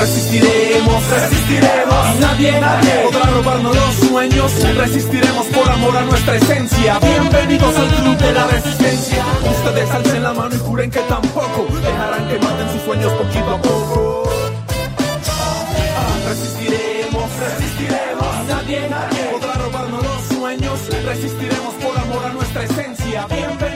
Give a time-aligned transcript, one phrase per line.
[0.00, 2.20] Resistiremos, resistiremos.
[2.20, 4.50] Nadie, nadie podrá robarnos los sueños.
[4.74, 6.98] Resistiremos por amor a nuestra esencia.
[7.00, 9.24] Bienvenidos al club de la resistencia.
[9.50, 13.60] Ustedes alcen la mano y juren que tampoco dejarán que maten sus sueños poquito a
[13.60, 14.30] poco.
[16.28, 18.46] Resistiremos, resistiremos.
[18.48, 20.80] Nadie, nadie podrá robarnos los sueños.
[21.04, 23.26] Resistiremos por amor a nuestra esencia.
[23.26, 23.69] Bienvenidos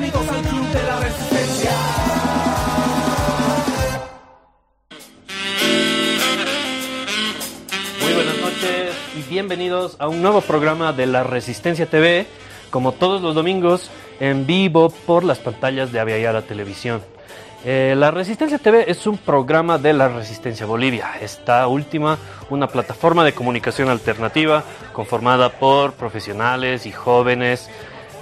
[9.34, 12.24] bienvenidos a un nuevo programa de la Resistencia TV,
[12.70, 17.02] como todos los domingos en vivo por las pantallas de Aviala Televisión.
[17.64, 21.14] Eh, la Resistencia TV es un programa de la Resistencia Bolivia.
[21.20, 22.16] Esta última,
[22.48, 27.68] una plataforma de comunicación alternativa conformada por profesionales y jóvenes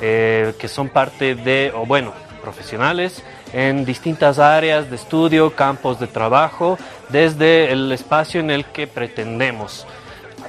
[0.00, 3.22] eh, que son parte de, o bueno, profesionales
[3.52, 6.78] en distintas áreas de estudio, campos de trabajo,
[7.10, 9.86] desde el espacio en el que pretendemos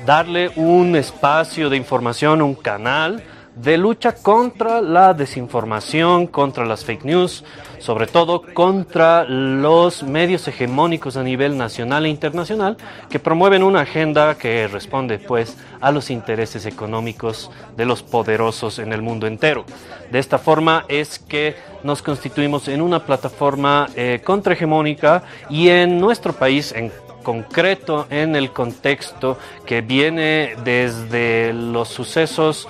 [0.05, 3.23] darle un espacio de información, un canal
[3.55, 7.43] de lucha contra la desinformación, contra las fake news,
[7.77, 12.77] sobre todo contra los medios hegemónicos a nivel nacional e internacional
[13.09, 18.91] que promueven una agenda que responde pues a los intereses económicos de los poderosos en
[18.91, 19.65] el mundo entero.
[20.11, 26.33] De esta forma es que nos constituimos en una plataforma eh, contrahegemónica y en nuestro
[26.33, 26.91] país en
[27.23, 32.67] concreto en el contexto que viene desde los sucesos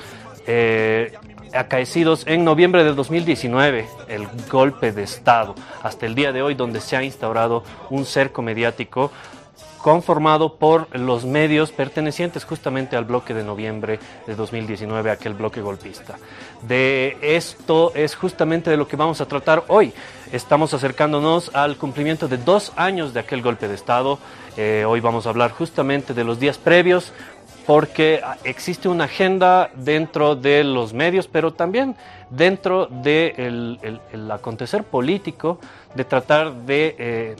[0.47, 1.13] eh,
[1.53, 6.81] acaecidos en noviembre de 2019, el golpe de Estado, hasta el día de hoy donde
[6.81, 9.11] se ha instaurado un cerco mediático
[9.83, 16.17] conformado por los medios pertenecientes justamente al bloque de noviembre de 2019, aquel bloque golpista.
[16.61, 19.93] De esto es justamente de lo que vamos a tratar hoy.
[20.33, 24.17] Estamos acercándonos al cumplimiento de dos años de aquel golpe de Estado.
[24.57, 27.13] Eh, hoy vamos a hablar justamente de los días previos,
[27.67, 31.95] porque existe una agenda dentro de los medios, pero también
[32.31, 35.59] dentro del de el, acontecer político
[35.93, 37.35] de tratar de eh,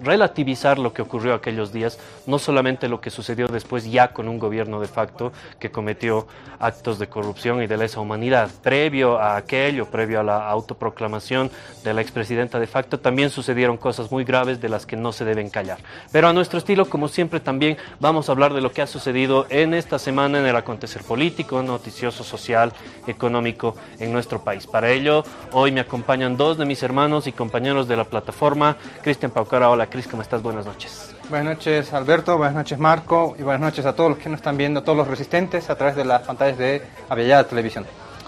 [0.00, 4.38] relativizar lo que ocurrió aquellos días, no solamente lo que sucedió después ya con un
[4.38, 6.26] gobierno de facto que cometió
[6.58, 8.50] actos de corrupción y de lesa humanidad.
[8.62, 11.50] Previo a aquello, previo a la autoproclamación
[11.84, 15.24] de la expresidenta de facto, también sucedieron cosas muy graves de las que no se
[15.24, 15.78] deben callar.
[16.12, 19.46] Pero a nuestro estilo, como siempre, también vamos a hablar de lo que ha sucedido
[19.50, 22.72] en esta semana en el acontecer político, noticioso, social,
[23.06, 24.66] económico en nuestro país.
[24.66, 29.30] Para ello, hoy me acompañan dos de mis hermanos y compañeros de la plataforma, Cristian
[29.30, 30.42] Paucara, hola Cris, ¿cómo estás?
[30.42, 31.14] Buenas noches.
[31.28, 34.56] Buenas noches Alberto, buenas noches Marco y buenas noches a todos los que nos están
[34.56, 37.84] viendo, a todos los resistentes a través de las pantallas de Aviala Televisión.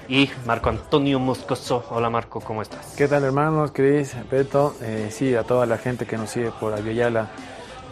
[0.09, 1.85] Y Marco Antonio Moscoso.
[1.91, 2.95] Hola Marco, ¿cómo estás?
[2.97, 3.73] ¿Qué tal hermanos?
[3.73, 7.29] Cris, Beto, eh, sí, a toda la gente que nos sigue por Aviala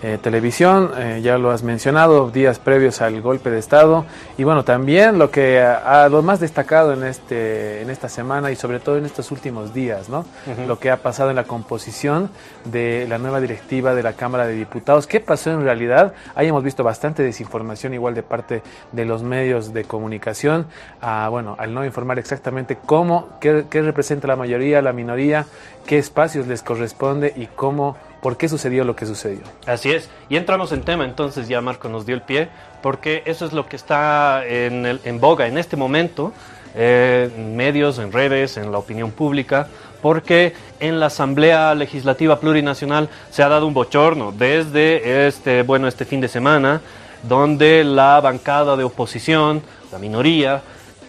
[0.02, 4.04] eh, televisión, eh, ya lo has mencionado, días previos al golpe de Estado.
[4.36, 8.56] Y bueno, también lo que ha, lo más destacado en, este, en esta semana y
[8.56, 10.26] sobre todo en estos últimos días, ¿no?
[10.66, 12.30] Lo que ha pasado en la composición
[12.64, 15.06] de la nueva directiva de la Cámara de Diputados.
[15.06, 16.12] ¿Qué pasó en realidad?
[16.34, 20.66] Ahí hemos visto bastante desinformación igual de parte de los medios de comunicación,
[21.00, 25.46] a, bueno, al no informar exactamente cómo, qué, qué representa la mayoría, la minoría,
[25.86, 29.42] qué espacios les corresponde y cómo por qué sucedió lo que sucedió.
[29.66, 30.10] Así es.
[30.28, 32.48] Y entramos en tema, entonces ya Marco nos dio el pie,
[32.82, 36.32] porque eso es lo que está en, el, en boga en este momento,
[36.74, 39.68] eh, en medios, en redes, en la opinión pública,
[40.02, 46.04] porque en la Asamblea Legislativa Plurinacional se ha dado un bochorno desde este, bueno, este
[46.04, 46.80] fin de semana,
[47.22, 50.62] donde la bancada de oposición, la minoría,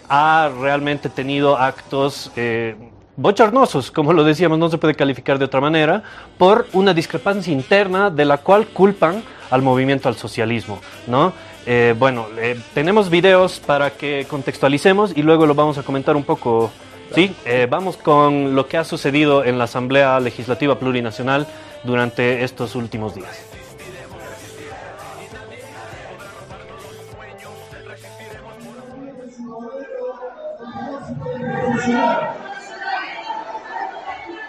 [0.08, 2.76] ha realmente tenido actos eh,
[3.18, 6.04] bochornosos, como lo decíamos, no se puede calificar de otra manera,
[6.38, 11.34] por una discrepancia interna de la cual culpan al movimiento al socialismo, ¿no?
[11.66, 16.24] Eh, bueno, eh, tenemos videos para que contextualicemos y luego lo vamos a comentar un
[16.24, 16.72] poco.
[17.14, 21.48] Sí, eh, vamos con lo que ha sucedido en la Asamblea Legislativa Plurinacional
[21.84, 23.48] durante estos últimos días.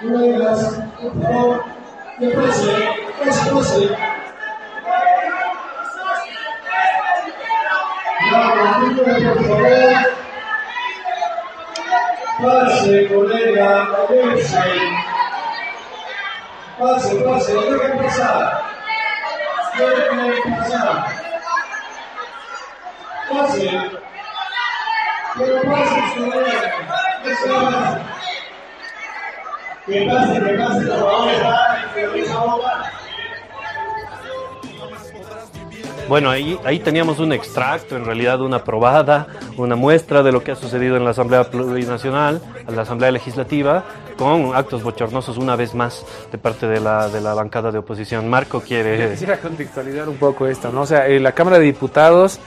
[0.01, 1.65] Colegas, por favor,
[2.21, 2.71] que pase,
[3.19, 3.97] pase, pase.
[8.31, 10.19] La cultura, por favor.
[12.41, 14.57] Pase, colega, moverse.
[16.79, 18.63] Pase, pase, dejen pasar.
[19.79, 21.07] Dejen pasar.
[23.31, 23.71] Pase.
[25.37, 26.89] Pero pase, colega.
[27.25, 28.18] Eso
[36.09, 39.27] Bueno, ahí, ahí teníamos un extracto, en realidad una probada,
[39.59, 43.85] una muestra de lo que ha sucedido en la Asamblea Plurinacional, en la Asamblea Legislativa,
[44.17, 48.29] con actos bochornosos una vez más de parte de la, de la bancada de oposición.
[48.29, 49.11] Marco quiere...
[49.11, 50.83] Quisiera contextualizar un poco esto, ¿no?
[50.83, 52.41] O sea, eh, la Cámara de Diputados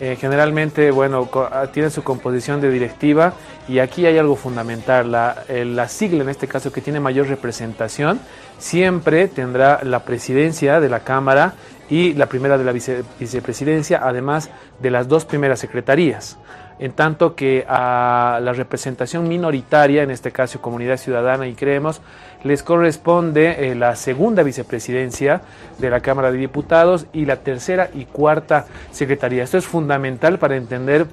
[0.00, 3.32] eh, generalmente, bueno, ah, tiene su composición de directiva
[3.68, 5.10] y aquí hay algo fundamental.
[5.10, 8.20] La, eh, la sigla, en este caso, que tiene mayor representación,
[8.58, 11.54] siempre tendrá la presidencia de la Cámara
[11.88, 14.50] y la primera de la vice- vicepresidencia, además
[14.80, 16.36] de las dos primeras secretarías.
[16.78, 22.02] En tanto que a la representación minoritaria, en este caso Comunidad Ciudadana y Creemos,
[22.44, 25.40] les corresponde eh, la segunda vicepresidencia
[25.78, 29.42] de la Cámara de Diputados y la tercera y cuarta secretaría.
[29.42, 31.06] Esto es fundamental para entender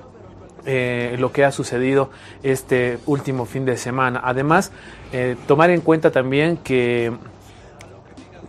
[0.66, 2.10] eh, lo que ha sucedido
[2.42, 4.22] este último fin de semana.
[4.24, 4.72] Además,
[5.12, 7.12] eh, tomar en cuenta también que,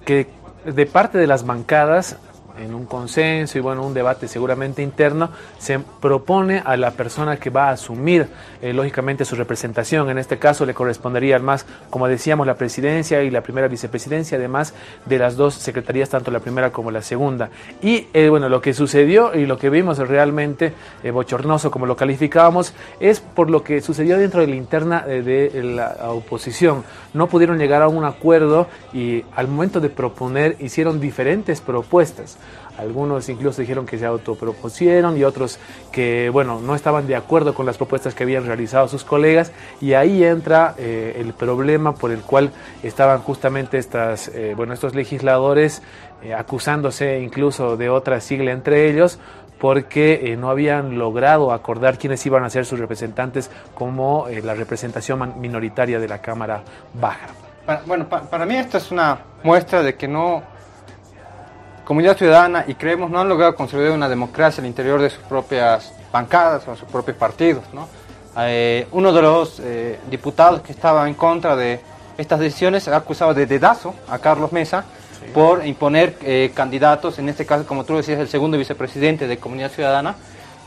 [0.04, 0.28] que
[0.64, 2.18] de parte de las bancadas,
[2.58, 7.50] en un consenso y bueno, un debate seguramente interno, se propone a la persona que
[7.50, 8.28] va a asumir
[8.62, 10.10] eh, lógicamente su representación.
[10.10, 14.74] En este caso le correspondería más, como decíamos, la presidencia y la primera vicepresidencia, además
[15.06, 17.50] de las dos secretarías, tanto la primera como la segunda.
[17.82, 20.72] Y eh, bueno, lo que sucedió y lo que vimos realmente
[21.02, 25.50] eh, bochornoso, como lo calificábamos, es por lo que sucedió dentro de la interna de
[25.62, 26.84] la oposición.
[27.12, 32.38] No pudieron llegar a un acuerdo y al momento de proponer hicieron diferentes propuestas.
[32.78, 35.58] Algunos incluso dijeron que se autopropusieron y otros
[35.92, 39.92] que, bueno, no estaban de acuerdo con las propuestas que habían realizado sus colegas y
[39.94, 42.50] ahí entra eh, el problema por el cual
[42.82, 45.82] estaban justamente estas, eh, bueno, estos legisladores
[46.22, 49.18] eh, acusándose incluso de otra sigla entre ellos
[49.58, 55.98] porque no habían logrado acordar quiénes iban a ser sus representantes como la representación minoritaria
[56.00, 56.62] de la Cámara
[56.92, 57.28] Baja.
[57.64, 60.42] Para- bueno, pa- para mí esta es una muestra de que no,
[61.84, 65.92] Comunidad Ciudadana y Creemos no han logrado construir una democracia al interior de sus propias
[66.10, 67.62] bancadas o sus propios partidos.
[67.74, 67.88] ¿no?
[68.38, 71.80] Eh, uno de los eh, diputados que estaba en contra de
[72.16, 74.84] estas decisiones ha acusado de dedazo a Carlos Mesa
[75.34, 79.70] por imponer eh, candidatos, en este caso, como tú decías, el segundo vicepresidente de Comunidad
[79.70, 80.14] Ciudadana.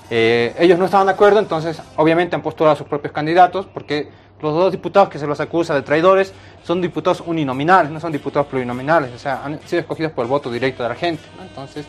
[0.10, 4.10] Ellos no estaban de acuerdo, entonces obviamente han postulado a sus propios candidatos porque
[4.42, 8.48] los dos diputados que se los acusa de traidores son diputados uninominales, no son diputados
[8.48, 11.24] plurinominales, o sea, han sido escogidos por el voto directo de la gente.
[11.38, 11.44] ¿no?
[11.44, 11.86] Entonces,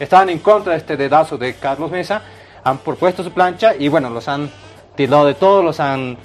[0.00, 2.22] estaban en contra de este dedazo de Carlos Mesa,
[2.64, 4.50] han propuesto su plancha y bueno, los han
[4.96, 6.16] tildado de todo, los han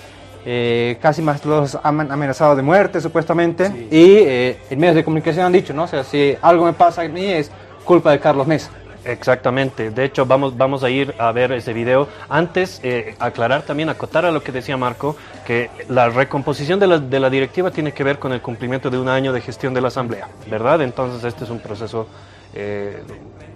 [0.46, 5.46] eh, casi más los han amenazado de muerte supuestamente y eh, en medios de comunicación
[5.46, 5.84] han dicho, ¿no?
[5.84, 7.52] O sea, si algo me pasa a mí es
[7.84, 8.72] culpa de Carlos Mesa.
[9.08, 9.90] Exactamente.
[9.90, 12.10] De hecho, vamos, vamos a ir a ver ese video.
[12.28, 15.16] Antes, eh, aclarar también, acotar a lo que decía Marco,
[15.46, 18.98] que la recomposición de la, de la directiva tiene que ver con el cumplimiento de
[18.98, 20.82] un año de gestión de la Asamblea, ¿verdad?
[20.82, 22.08] Entonces, este es un proceso
[22.54, 23.02] eh,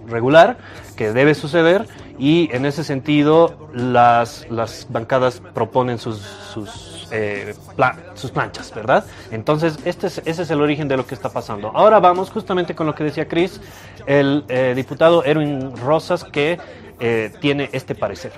[0.08, 0.56] regular
[0.96, 1.86] que debe suceder
[2.18, 7.54] y en ese sentido las, las bancadas proponen sus, sus, eh,
[8.14, 9.04] sus planchas, ¿verdad?
[9.30, 11.68] Entonces, este es, ese es el origen de lo que está pasando.
[11.74, 13.60] Ahora vamos justamente con lo que decía Chris,
[14.06, 16.58] el eh, diputado Erwin Rosas, que
[17.00, 18.32] eh, tiene este parecer.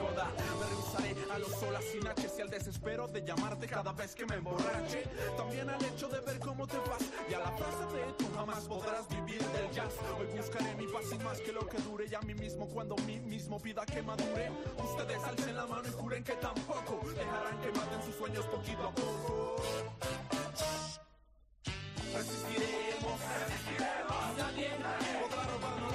[11.25, 14.51] Más que lo que dure y a mí mismo cuando mí mismo pida que madure.
[14.79, 18.95] Ustedes alcen la mano y juren que tampoco dejarán que maten sus sueños poquito a
[18.95, 19.57] poco.
[22.15, 24.37] Resistiremos, resistiremos.
[24.37, 24.71] Nadie
[25.21, 25.94] podrá robarnos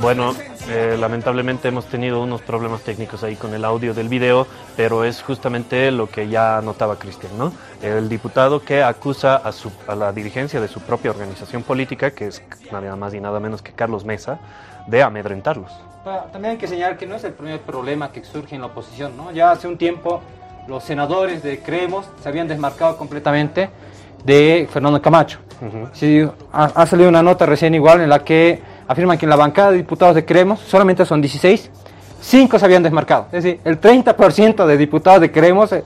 [0.00, 0.34] Bueno,
[0.68, 4.46] eh, lamentablemente hemos tenido unos problemas técnicos ahí con el audio del video,
[4.76, 7.52] pero es justamente lo que ya notaba Cristian, ¿no?
[7.82, 12.94] El diputado que acusa a, la dirigencia de su propia organización política, que es nada
[12.96, 14.38] más y nada menos que Carlos Mesa,
[14.86, 15.72] de amedrentarlos.
[16.04, 18.66] Pa- También hay que señalar que no es el primer problema que surge en la
[18.68, 19.32] oposición, ¿no?
[19.32, 20.20] Ya hace un tiempo
[20.68, 23.70] los senadores de Creemos se habían desmarcado completamente
[24.24, 25.38] de Fernando Camacho.
[25.92, 29.36] Sí, ha, ha salido una nota recién igual en la que afirman que en la
[29.36, 31.70] bancada de diputados de Creemos solamente son 16,
[32.20, 33.26] 5 se habían desmarcado.
[33.32, 35.84] Es decir, el 30% de diputados de Creemos eh,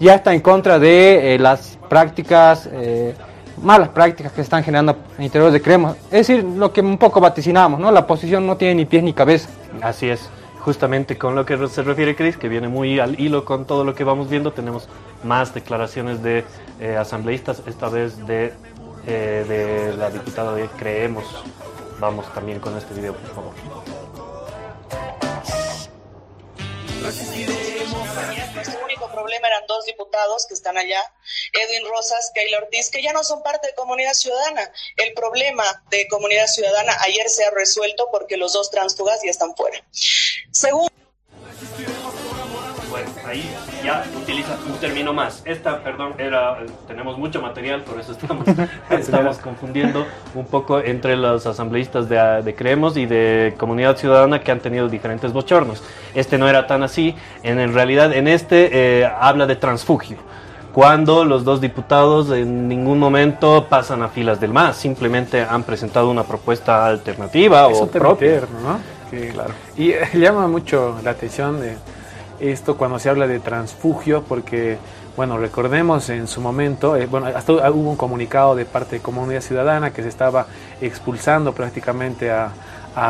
[0.00, 3.14] ya está en contra de eh, las prácticas, eh,
[3.62, 5.96] malas prácticas que se están generando en el interior de Creemos.
[6.10, 7.90] Es decir, lo que un poco vaticinamos, ¿no?
[7.90, 9.48] La oposición no tiene ni pies ni cabeza.
[9.80, 10.28] Así es,
[10.64, 13.94] justamente con lo que se refiere Chris, que viene muy al hilo con todo lo
[13.94, 14.88] que vamos viendo, tenemos
[15.24, 16.44] más declaraciones de
[16.80, 18.52] eh, asambleístas, esta vez de,
[19.06, 21.24] eh, de la diputada de Creemos.
[21.98, 23.52] Vamos también con este video, por favor.
[28.54, 31.00] Nuestro único problema eran dos diputados que están allá,
[31.52, 34.70] Edwin Rosas, Keila Ortiz, que ya no son parte de Comunidad Ciudadana.
[34.96, 39.56] El problema de Comunidad Ciudadana ayer se ha resuelto porque los dos tránsfugas ya están
[39.56, 39.82] fuera.
[40.52, 40.92] Segundo,
[42.90, 43.50] Bueno, ahí
[43.82, 45.40] ya utiliza un término más.
[45.46, 48.46] Esta, perdón, era, tenemos mucho material, por eso estamos,
[48.90, 50.04] estamos confundiendo
[50.34, 54.90] un poco entre los asambleístas de, de Creemos y de Comunidad Ciudadana que han tenido
[54.90, 55.82] diferentes bochornos.
[56.14, 57.14] Este no era tan así.
[57.42, 60.18] En, en realidad, en este eh, habla de transfugio.
[60.74, 66.10] Cuando los dos diputados en ningún momento pasan a filas del MAS, simplemente han presentado
[66.10, 68.40] una propuesta alternativa Es o propia.
[68.40, 69.01] ¿no?
[69.12, 69.32] Que-
[69.76, 71.76] Y eh, llama mucho la atención de
[72.40, 74.78] esto cuando se habla de transfugio, porque,
[75.16, 79.42] bueno, recordemos en su momento, eh, bueno, hasta hubo un comunicado de parte de Comunidad
[79.42, 80.46] Ciudadana que se estaba
[80.80, 82.52] expulsando prácticamente a,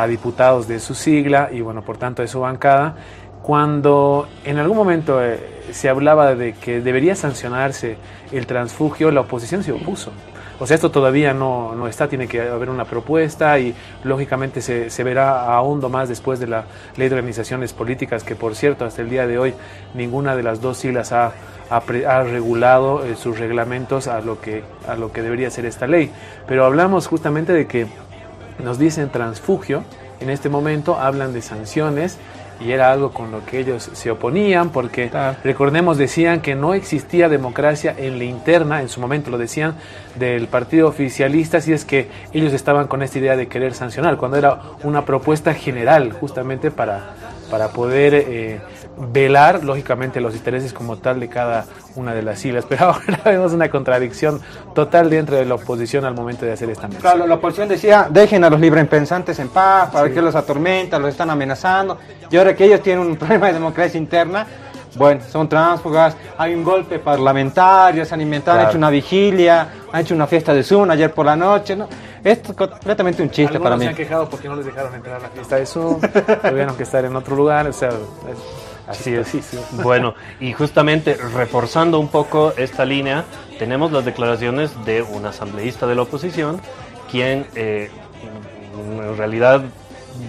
[0.07, 2.95] diputados de su sigla y, bueno, por tanto de su bancada,
[3.41, 5.37] cuando en algún momento eh,
[5.71, 7.97] se hablaba de que debería sancionarse
[8.31, 10.11] el transfugio, la oposición se opuso.
[10.59, 14.89] O sea, esto todavía no, no está, tiene que haber una propuesta y lógicamente se,
[14.89, 19.01] se verá ahondo más después de la ley de organizaciones políticas, que por cierto, hasta
[19.01, 19.53] el día de hoy
[19.93, 21.31] ninguna de las dos siglas ha,
[21.69, 26.11] ha regulado eh, sus reglamentos a lo, que, a lo que debería ser esta ley.
[26.47, 27.87] Pero hablamos justamente de que
[28.63, 29.83] nos dicen transfugio,
[30.19, 32.17] en este momento hablan de sanciones
[32.63, 35.11] y era algo con lo que ellos se oponían porque
[35.43, 39.75] recordemos decían que no existía democracia en la interna, en su momento lo decían,
[40.15, 44.37] del partido oficialista, si es que ellos estaban con esta idea de querer sancionar, cuando
[44.37, 47.15] era una propuesta general justamente para,
[47.49, 48.61] para poder eh,
[48.97, 53.53] velar lógicamente los intereses como tal de cada una de las siglas, pero ahora vemos
[53.53, 54.41] una contradicción
[54.73, 57.01] total dentro de la oposición al momento de hacer esta mención.
[57.01, 61.11] Claro, la oposición decía, dejen a los librepensantes en paz, para que los atormentan, los
[61.11, 61.97] están amenazando.
[62.29, 64.45] Y ahora que ellos tienen un problema de democracia interna,
[64.95, 70.01] bueno, son tránsfugas, hay un golpe parlamentario, se han inventado, han hecho una vigilia, han
[70.01, 71.87] hecho una fiesta de Zoom ayer por la noche, ¿no?
[72.23, 73.87] Esto es completamente un chiste Algunos para se mí.
[73.87, 75.99] han quejado porque no les dejaron entrar a la fiesta de Zoom,
[76.49, 77.95] tuvieron que estar en otro lugar, o sea, es
[78.87, 79.33] Así es.
[79.83, 83.23] Bueno, y justamente reforzando un poco esta línea,
[83.59, 86.59] tenemos las declaraciones de un asambleísta de la oposición,
[87.09, 87.89] quien eh,
[88.75, 89.61] en realidad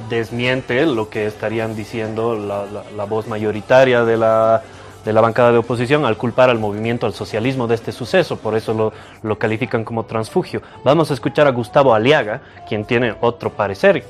[0.08, 4.62] desmiente lo que estarían diciendo la, la- la voz mayoritaria de la,
[5.04, 8.56] de la bancada de oposición al culpar al movimiento, al socialismo de este suceso, por
[8.56, 8.92] eso lo,
[9.22, 10.62] lo califican como transfugio.
[10.84, 14.04] Vamos a escuchar a Gustavo Aliaga, quien tiene otro parecer.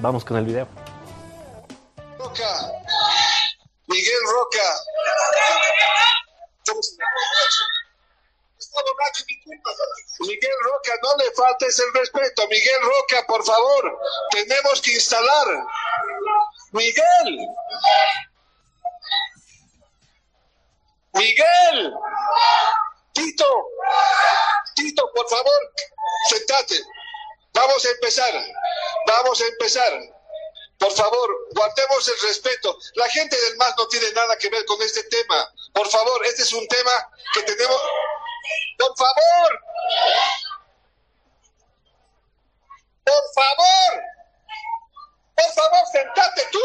[0.00, 0.66] Vamos con el video.
[3.88, 4.62] Miguel Roca.
[10.20, 12.48] Miguel Roca, no le faltes el respeto.
[12.48, 13.98] Miguel Roca, por favor,
[14.30, 15.64] tenemos que instalar.
[16.72, 17.48] Miguel.
[21.14, 21.94] Miguel.
[23.12, 23.66] Tito.
[24.74, 25.72] Tito, por favor,
[26.28, 26.76] sentate.
[27.54, 28.34] Vamos a empezar.
[29.06, 30.15] Vamos a empezar.
[30.78, 32.78] Por favor, guardemos el respeto.
[32.94, 35.52] La gente del MAS no tiene nada que ver con este tema.
[35.72, 36.92] Por favor, este es un tema
[37.32, 37.80] que tenemos.
[38.78, 39.60] Por favor.
[43.04, 44.02] Por favor.
[45.34, 46.58] Por favor, sentate tú.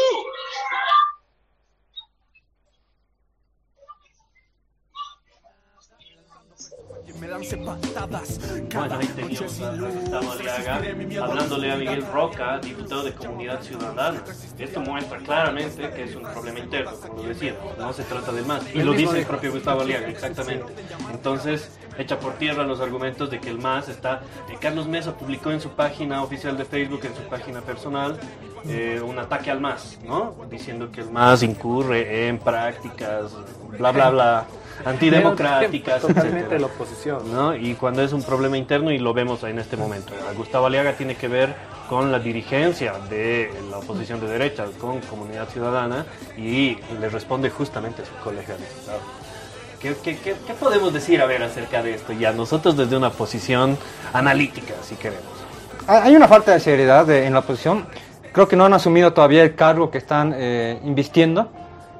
[7.22, 8.40] Me lance patadas.
[8.74, 10.80] Bueno, ahí teníamos a Gustavo Aliaga
[11.22, 14.24] hablándole a Miguel Roca, diputado de Comunidad Ciudadana.
[14.58, 18.42] Esto muestra claramente que es un problema interno, como lo decía, no se trata de
[18.42, 18.64] más.
[18.74, 20.72] Y lo dice el propio Gustavo Aliaga, exactamente.
[21.12, 24.22] Entonces, echa por tierra los argumentos de que el MAS está...
[24.50, 28.18] eh, Carlos Mesa publicó en su página oficial de Facebook, en su página personal,
[28.64, 30.34] eh, un ataque al MAS, ¿no?
[30.50, 33.30] Diciendo que el MAS incurre en prácticas,
[33.78, 34.46] bla, bla, bla,
[34.84, 37.32] antidemocráticas, Totalmente la oposición.
[37.32, 37.54] ¿no?
[37.54, 40.12] Y cuando es un problema interno y lo vemos en este momento.
[40.28, 41.54] A Gustavo Aliaga tiene que ver
[41.88, 46.06] con la dirigencia de la oposición de derecha, con Comunidad Ciudadana,
[46.38, 49.00] y le responde justamente a su colega diputado.
[49.80, 52.32] ¿Qué, qué, qué- qué podemos decir a ver acerca de esto ya?
[52.32, 53.76] Nosotros desde una posición
[54.12, 55.24] analítica, si queremos.
[55.88, 57.86] Hay una falta de seriedad de- en la oposición.
[58.32, 61.48] Creo que no han asumido todavía el cargo que están eh, invistiendo.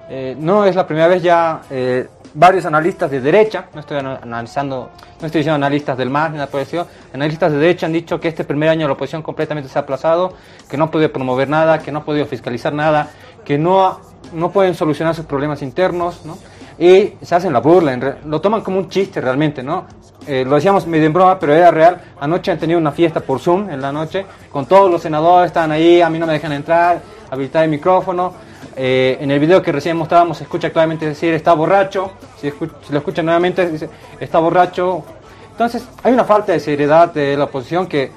[0.09, 4.21] Eh, no es la primera vez ya eh, varios analistas de derecha, no estoy ana-
[4.23, 8.19] analizando, no estoy diciendo analistas del MAS ni nada estilo, analistas de derecha han dicho
[8.21, 10.35] que este primer año la oposición completamente se ha aplazado,
[10.69, 13.11] que no ha podido promover nada, que no ha podido fiscalizar nada,
[13.45, 14.01] que no,
[14.33, 16.39] no pueden solucionar sus problemas internos, ¿no?
[16.79, 19.85] y se hacen la burla, lo toman como un chiste realmente, ¿no?
[20.27, 22.01] Eh, lo decíamos medio en broma, pero era real.
[22.21, 25.71] Anoche han tenido una fiesta por Zoom en la noche, con todos los senadores, estaban
[25.73, 28.33] ahí, a mí no me dejan entrar, habilitar el micrófono.
[28.77, 32.13] Eh, en el video que recién mostrábamos se escucha claramente decir está borracho.
[32.41, 33.89] Si, escu- si lo escuchan nuevamente dice
[34.21, 35.05] está borracho.
[35.51, 38.11] Entonces hay una falta de seriedad de la oposición que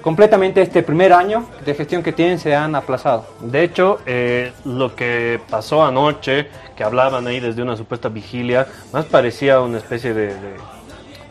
[0.00, 3.26] completamente este primer año de gestión que tienen se han aplazado.
[3.40, 9.04] De hecho, eh, lo que pasó anoche, que hablaban ahí desde una supuesta vigilia, más
[9.04, 10.54] parecía una especie de, de,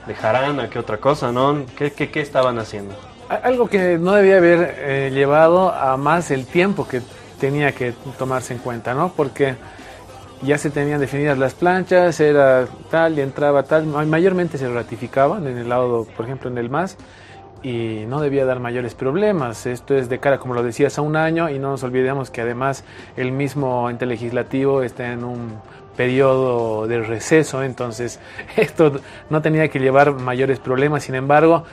[0.06, 1.64] de jarana que otra cosa, ¿no?
[1.76, 2.94] ¿Qué, qué, qué estaban haciendo?
[3.28, 7.02] Algo que no debía haber eh, llevado a más el tiempo que
[7.40, 9.12] tenía que tomarse en cuenta, ¿no?
[9.16, 9.56] Porque
[10.42, 15.48] ya se tenían definidas las planchas, era tal y entraba tal, ma- mayormente se ratificaban
[15.48, 16.96] en el lado, por ejemplo, en el MAS,
[17.62, 19.66] y no debía dar mayores problemas.
[19.66, 22.40] Esto es de cara, como lo decías, a un año, y no nos olvidemos que
[22.42, 22.86] además
[23.18, 25.60] el mismo ente legislativo está en un
[25.98, 28.22] periodo de receso, entonces
[28.56, 31.66] esto no tenía que llevar mayores problemas, sin embargo,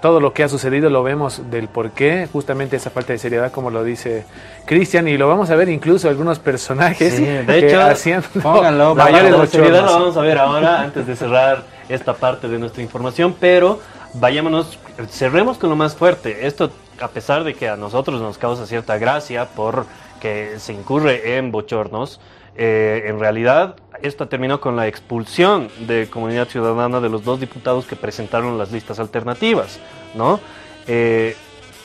[0.00, 3.50] todo lo que ha sucedido lo vemos del por qué, justamente esa falta de seriedad,
[3.50, 4.24] como lo dice
[4.64, 9.32] Cristian, y lo vamos a ver incluso algunos personajes Sí, de que hecho, pónganlo, mayores
[9.32, 13.34] la seriedad la vamos a ver ahora antes de cerrar esta parte de nuestra información,
[13.38, 13.80] pero
[14.14, 16.46] vayámonos, cerremos con lo más fuerte.
[16.46, 19.86] Esto, a pesar de que a nosotros nos causa cierta gracia por
[20.20, 22.20] que se incurre en bochornos,
[22.56, 27.86] eh, en realidad esto terminó con la expulsión de Comunidad Ciudadana de los dos diputados
[27.86, 29.78] que presentaron las listas alternativas,
[30.14, 30.40] ¿no?
[30.86, 31.36] Eh,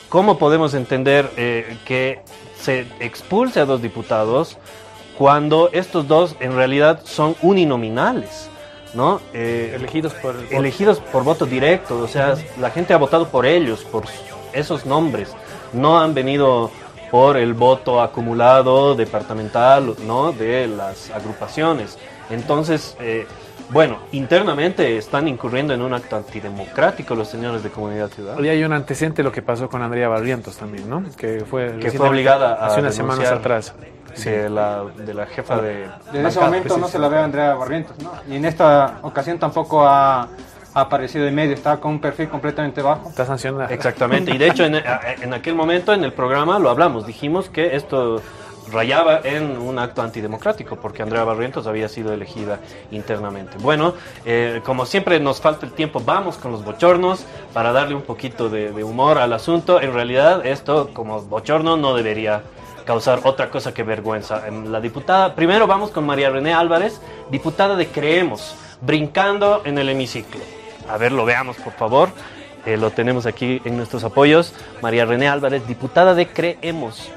[0.10, 2.22] ¿Cómo podemos entender eh, que
[2.60, 4.58] se expulse a dos diputados
[5.18, 8.50] cuando estos dos en realidad son uninominales?
[8.94, 9.22] ¿no?
[9.34, 10.56] Eh, elegidos por el voto.
[10.56, 14.04] elegidos por voto directo, o sea, la gente ha votado por ellos, por
[14.52, 15.34] esos nombres,
[15.72, 16.72] no han venido
[17.12, 20.32] por el voto acumulado departamental, ¿no?
[20.32, 22.00] De las agrupaciones.
[22.30, 23.28] Entonces, eh,
[23.70, 28.46] bueno, internamente están incurriendo en un acto antidemocrático los señores de Comunidad Ciudadana.
[28.46, 31.04] Y hay un antecedente lo que pasó con Andrea Barrientos también, ¿no?
[31.18, 33.74] Que fue, Que fue obligada a hace unas semanas atrás.
[34.26, 35.88] de, la, de la jefa de...
[36.12, 38.12] Desde ese momento no se la ve a Andrea Barrientos, ¿no?
[38.30, 40.28] Y en esta ocasión tampoco ha
[40.74, 43.10] aparecido en medio, está con un perfil completamente bajo.
[43.10, 43.74] Está sancionada.
[43.74, 47.76] Exactamente, y de hecho en, en aquel momento en el programa lo hablamos, dijimos que
[47.76, 48.22] esto
[48.72, 52.60] rayaba en un acto antidemocrático porque Andrea Barrientos había sido elegida
[52.92, 53.58] internamente.
[53.60, 58.04] Bueno, eh, como siempre nos falta el tiempo, vamos con los bochornos para darle un
[58.04, 59.82] poquito de, de humor al asunto.
[59.82, 62.44] En realidad esto como bochorno no debería
[62.86, 64.48] causar otra cosa que vergüenza.
[64.48, 69.90] Em, La diputada, primero vamos con María René Álvarez, diputada de Creemos, brincando en el
[69.90, 70.61] hemiciclo.
[70.90, 72.10] A ver, lo veamos por favor.
[72.66, 74.54] Eh, lo tenemos aquí en nuestros apoyos.
[74.82, 77.10] María René Álvarez, diputada de Creemos,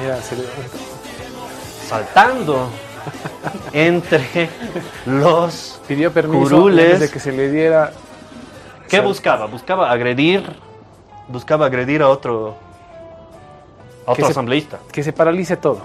[0.00, 0.42] Mira, se le-
[1.88, 2.68] saltando
[3.72, 4.50] entre
[5.06, 6.84] los pidió permiso Curules.
[6.84, 7.92] antes de que se le diera.
[8.88, 9.46] ¿Qué Sal- buscaba?
[9.46, 10.44] Buscaba agredir,
[11.28, 12.56] buscaba agredir a otro,
[14.06, 14.78] a otro Que se- asambleísta.
[14.92, 15.80] Que se paralice todo.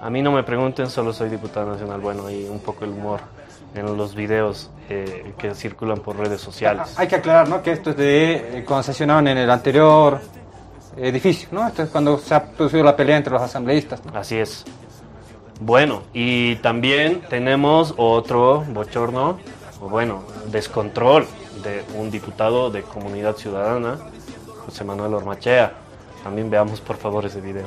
[0.00, 2.00] A mí no me pregunten, solo soy diputado nacional.
[2.00, 3.20] Bueno, y un poco el humor
[3.74, 6.94] en los videos eh, que circulan por redes sociales.
[6.96, 7.62] Hay que aclarar, ¿no?
[7.62, 8.92] Que esto es de eh, cuando
[9.28, 10.20] en el anterior
[10.96, 11.66] edificio, ¿no?
[11.66, 14.04] Esto es cuando se ha producido la pelea entre los asambleístas.
[14.04, 14.18] ¿no?
[14.18, 14.64] Así es.
[15.60, 19.38] Bueno, y también tenemos otro bochorno,
[19.80, 21.26] o bueno, descontrol
[21.62, 23.98] de un diputado de Comunidad Ciudadana,
[24.64, 25.74] José Manuel Ormachea.
[26.24, 27.66] También veamos por favor ese video.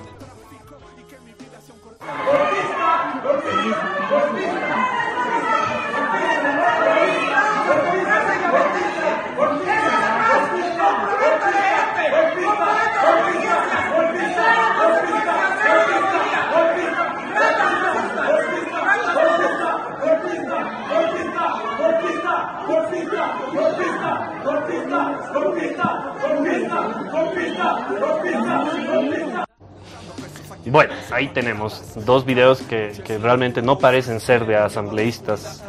[30.73, 35.63] Bueno, ahí tenemos dos videos que, realmente no parecen ser de asambleístas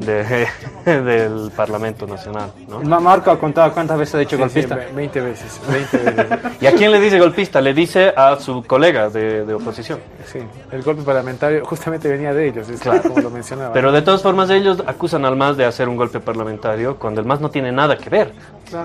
[0.00, 0.46] de-
[0.84, 2.80] del Parlamento Nacional, ¿no?
[2.82, 4.74] Ma- Marco ha contado cuántas veces ha dicho Sí, golpista.
[4.74, 5.60] sí, ve- 20 veces.
[5.68, 6.38] 20 veces.
[6.60, 7.60] ¿Y a quién le dice golpista?
[7.60, 9.98] Le dice a su colega de, de oposición.
[10.26, 10.40] Sí,
[10.72, 13.72] el golpe parlamentario justamente venía de ellos, es como lo mencionaba.
[13.72, 17.26] Pero de todas formas ellos acusan al MAS de hacer un golpe parlamentario cuando el
[17.26, 18.32] MAS no tiene nada que ver.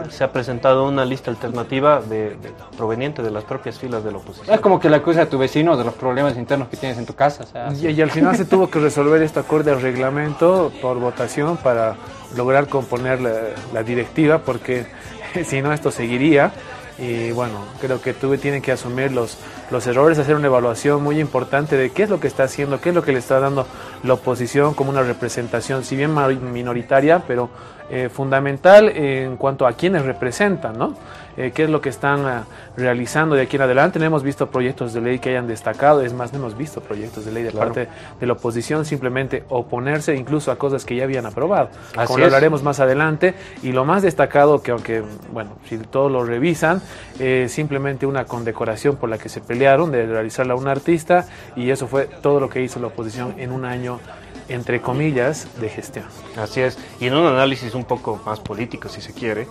[0.10, 4.18] Se ha presentado una lista alternativa de, de- proveniente de las propias filas de la
[4.18, 4.54] oposición.
[4.54, 7.06] Es como que le acusa a tu vecino de los problemas internos que tienes en
[7.06, 7.44] tu casa.
[7.44, 10.99] o sea, Y, y al final se tuvo que resolver esto acorde al reglamento por
[11.00, 11.96] votación para
[12.36, 13.34] lograr componer la,
[13.74, 14.86] la directiva, porque
[15.46, 16.52] si no esto seguiría.
[16.98, 19.38] Y bueno, creo que tuve, tienen que asumir los,
[19.72, 22.90] los errores, hacer una evaluación muy importante de qué es lo que está haciendo, qué
[22.90, 23.66] es lo que le está dando
[24.04, 26.14] la oposición como una representación, si bien
[26.52, 27.50] minoritaria, pero
[27.90, 30.96] eh, fundamental en cuanto a quienes representan, ¿no?
[31.40, 32.44] Eh, qué es lo que están uh,
[32.76, 33.98] realizando de aquí en adelante.
[33.98, 37.24] No hemos visto proyectos de ley que hayan destacado, es más, no hemos visto proyectos
[37.24, 37.88] de ley de parte
[38.20, 41.70] de la oposición, simplemente oponerse incluso a cosas que ya habían aprobado.
[41.96, 43.36] Así Como lo hablaremos más adelante.
[43.64, 46.82] Y lo más destacado, que aunque, bueno, si todos lo revisan,
[47.20, 51.26] eh, simplemente una condecoración por la que se pelearon de realizarla a un artista,
[51.56, 54.02] y eso fue todo lo que hizo la oposición en un año
[54.50, 56.06] entre comillas, de gestión.
[56.38, 56.78] Así es.
[57.00, 59.48] Y en un análisis un poco más político, si se quiere,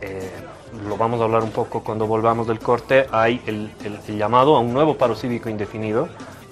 [0.00, 0.30] eh,
[0.88, 4.56] lo vamos a hablar un poco cuando volvamos del corte, hay el, el- el llamado
[4.56, 6.08] a un nuevo paro cívico indefinido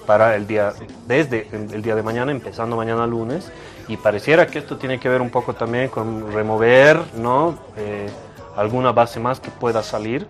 [0.06, 0.72] para el día,
[1.06, 3.50] desde el, el día de mañana, empezando mañana lunes,
[3.88, 7.58] y pareciera que esto tiene que ver un poco también con remover, ¿no?
[7.76, 8.08] Eh,
[8.56, 10.26] alguna base más que pueda salir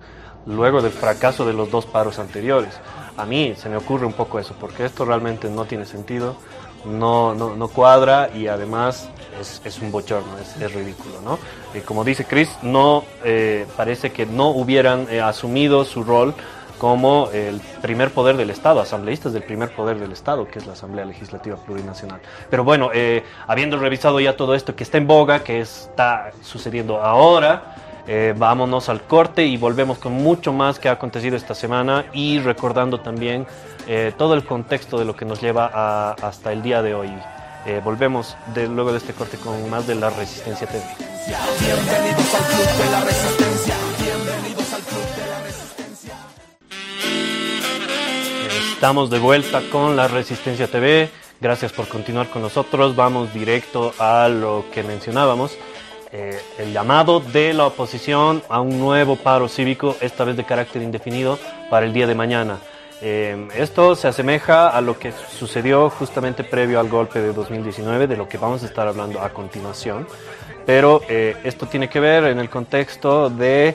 [0.46, 2.74] luego del fracaso de los dos paros anteriores.
[3.16, 6.36] A mí se me ocurre un poco eso, porque esto realmente no tiene sentido,
[6.84, 9.08] no, no, no cuadra y además
[9.40, 11.38] es, es un bochorno, es, ridículo, ¿no?
[11.84, 16.34] Como dice Chris, no eh, parece que no hubieran eh, asumido su rol
[16.82, 20.72] como el primer poder del Estado, asambleístas del primer poder del Estado, que es la
[20.72, 22.20] Asamblea Legislativa Plurinacional.
[22.50, 27.00] Pero bueno, eh, habiendo revisado ya todo esto que está en boga, que está sucediendo
[27.00, 32.04] ahora, eh, vámonos al corte y volvemos con mucho más que ha acontecido esta semana
[32.12, 33.46] y recordando también
[33.86, 37.10] eh, todo el contexto de lo que nos lleva a- hasta el día de hoy.
[37.64, 40.82] Eh, volvemos de- luego de este corte con más de la Resistencia TV.
[41.60, 43.74] Bienvenidos al club de la resistencia.
[44.00, 46.14] Bienvenidos al club de la resistencia.
[48.74, 51.08] Estamos de vuelta con la Resistencia TV.
[51.40, 52.94] Gracias por continuar con nosotros.
[52.96, 55.52] Vamos directo a lo que mencionábamos.
[56.14, 60.82] Eh, el llamado de la oposición a un nuevo paro cívico, esta vez de carácter
[60.82, 61.38] indefinido,
[61.70, 62.58] para el día de mañana.
[63.00, 68.16] Eh, esto se asemeja a lo que sucedió justamente previo al golpe de 2019, de
[68.18, 70.06] lo que vamos a estar hablando a continuación.
[70.66, 73.74] Pero eh, esto tiene que ver en el contexto de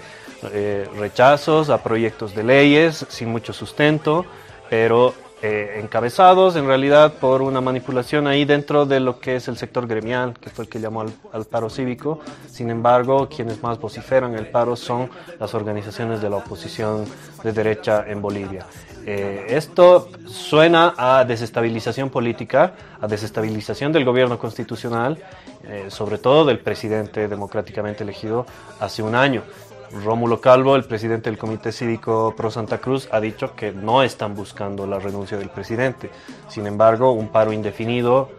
[0.95, 4.23] rechazos a proyectos de leyes sin mucho sustento,
[4.69, 9.55] pero eh, encabezados en realidad por una manipulación ahí dentro de lo que es el
[9.55, 12.19] sector gremial, que fue el que llamó al, paro cívico.
[12.49, 17.05] Sin embargo, quienes más vociferan el paro son las organizaciones de la oposición
[17.43, 18.65] de derecha en Bolivia.
[19.05, 25.19] Eh, esto suena a desestabilización política, a desestabilización del gobierno constitucional,
[25.63, 28.45] eh, sobre todo del presidente democráticamente elegido
[28.79, 29.43] hace un año.
[29.91, 34.35] Rómulo Calvo, el presidente del Comité Cívico Pro Santa Cruz, ha dicho que no están
[34.35, 36.09] buscando la renuncia del presidente.
[36.47, 38.29] Sin embargo, un paro indefinido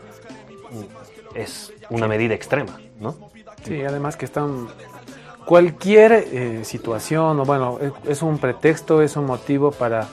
[1.35, 3.15] es una medida extrema, ¿no?
[3.65, 4.69] Sí, además que están
[5.45, 10.07] cualquier eh, situación, o bueno, es, es un pretexto, es un motivo para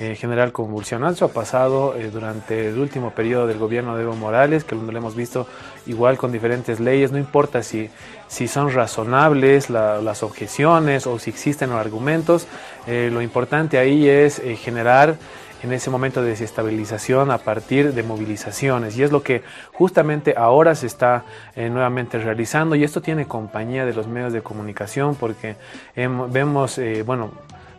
[0.00, 1.04] eh, generar convulsión.
[1.04, 4.96] Eso ha pasado eh, durante el último periodo del gobierno de Evo Morales, que lo
[4.96, 5.46] hemos visto
[5.86, 7.90] igual con diferentes leyes, no importa si,
[8.30, 12.46] si son razonables la- las objeciones o si existen los argumentos,
[12.86, 15.16] eh, lo importante ahí es eh, generar
[15.64, 18.96] en ese momento de desestabilización a partir de movilizaciones.
[18.96, 21.24] Y es lo que justamente ahora se está
[21.56, 25.56] eh, nuevamente realizando y esto tiene compañía de los medios de comunicación porque
[25.96, 27.32] em, vemos, bueno,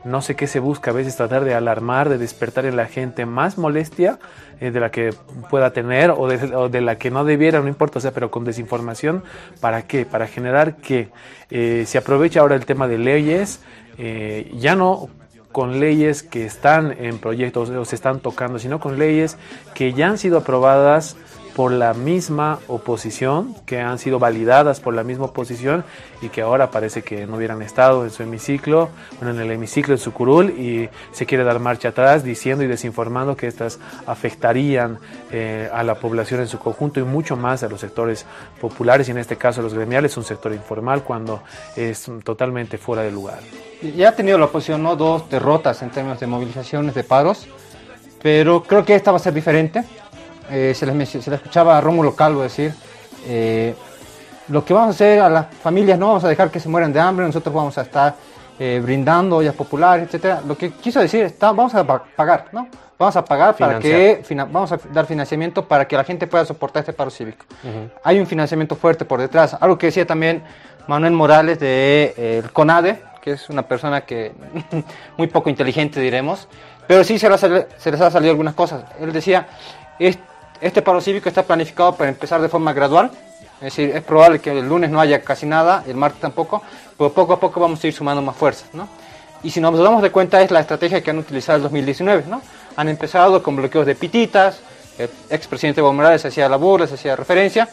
[0.03, 3.25] no sé qué se busca a veces tratar de alarmar, de despertar en la gente
[3.25, 4.19] más molestia
[4.59, 5.13] eh, de la que
[5.49, 8.31] pueda tener o de, o de la que no debiera, no importa, o sea, pero
[8.31, 9.23] con desinformación,
[9.59, 10.05] ¿para qué?
[10.05, 11.09] Para generar que
[11.49, 13.61] eh, se aproveche ahora el tema de leyes,
[13.97, 15.09] eh, ya no
[15.51, 19.37] con leyes que están en proyectos o se están tocando, sino con leyes
[19.73, 21.17] que ya han sido aprobadas
[21.55, 25.83] por la misma oposición, que han sido validadas por la misma oposición
[26.21, 29.93] y que ahora parece que no hubieran estado en su hemiciclo, bueno, en el hemiciclo
[29.93, 34.99] de su curul y se quiere dar marcha atrás diciendo y desinformando que estas afectarían
[35.31, 38.25] eh, a la población en su conjunto y mucho más a los sectores
[38.59, 41.41] populares y en este caso los gremiales, un sector informal cuando
[41.75, 43.39] es totalmente fuera de lugar.
[43.95, 44.95] Ya ha tenido la oposición ¿no?
[44.95, 47.47] dos derrotas en términos de movilizaciones, de paros,
[48.21, 49.83] pero creo que esta va a ser diferente.
[50.51, 52.73] Eh, se, les, mencio- se escuchaba a Rómulo Calvo decir,
[53.25, 53.73] eh,
[54.49, 56.91] lo que vamos a hacer a las familias no vamos a dejar que se mueran
[56.91, 58.15] de hambre, nosotros vamos a estar
[58.59, 60.41] eh, brindando ollas populares, etcétera.
[60.45, 62.67] Lo que quiso decir está, vamos a pa- pagar, ¿no?
[62.99, 66.81] Vamos a pagar para que, vamos a dar financiamiento para que la gente pueda soportar
[66.81, 67.45] este paro cívico.
[68.03, 70.43] Hay un financiamiento fuerte por detrás, algo que decía también
[70.87, 74.33] Manuel Morales de eh, el CONADE, que es una persona que
[75.17, 76.47] muy poco inteligente diremos,
[76.87, 78.83] pero sí se, les ha salido algunas cosas.
[78.99, 79.47] Él decía,
[79.97, 80.19] "Es-
[80.61, 83.11] este paro cívico está planificado para empezar de forma gradual,
[83.55, 86.61] es decir, es probable que el lunes no haya casi nada, el martes tampoco,
[86.97, 88.87] pero poco a poco vamos a ir sumando más fuerzas, ¿no?
[89.43, 92.41] Y si nos damos de cuenta es la estrategia que han utilizado en 2019, ¿no?
[92.75, 94.59] Han empezado con bloqueos de pititas,
[94.97, 97.67] el expresidente Evo Morales hacía la burla, hacía referencia,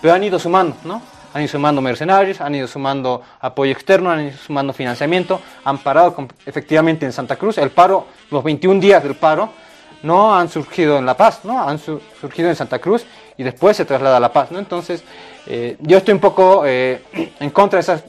[0.00, 1.00] pero han ido sumando, ¿no?
[1.34, 6.14] Han ido sumando mercenarios, han ido sumando apoyo externo, han ido sumando financiamiento, han parado
[6.14, 7.56] con- efectivamente en Santa Cruz.
[7.58, 9.48] El paro, los 21 días del paro,
[10.02, 11.62] no han surgido en La Paz, ¿no?
[11.62, 13.04] Han su- surgido en Santa Cruz
[13.36, 14.58] y después se traslada a La Paz, ¿no?
[14.58, 15.02] Entonces,
[15.46, 17.02] eh, yo estoy un poco eh,
[17.40, 18.04] en contra de esas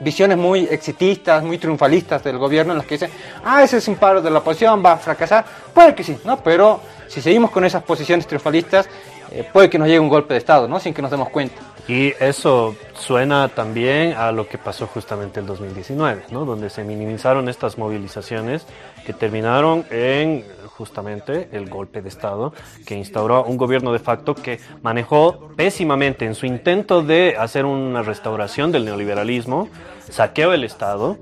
[0.00, 3.10] visiones muy exitistas, muy triunfalistas del gobierno en las que dicen,
[3.44, 5.44] ah, ese es un paro de la oposición, va a fracasar.
[5.72, 6.38] Puede que sí, ¿no?
[6.42, 8.88] Pero si seguimos con esas posiciones triunfalistas,
[9.30, 10.80] eh, puede que nos llegue un golpe de Estado, ¿no?
[10.80, 11.54] Sin que nos demos cuenta.
[11.88, 16.44] Y eso suena también a lo que pasó justamente el 2019, ¿no?
[16.44, 18.64] donde se minimizaron estas movilizaciones
[19.04, 20.44] que terminaron en
[20.82, 22.52] justamente el golpe de Estado
[22.84, 28.02] que instauró un gobierno de facto que manejó pésimamente en su intento de hacer una
[28.02, 29.68] restauración del neoliberalismo,
[30.10, 31.18] saqueó el Estado,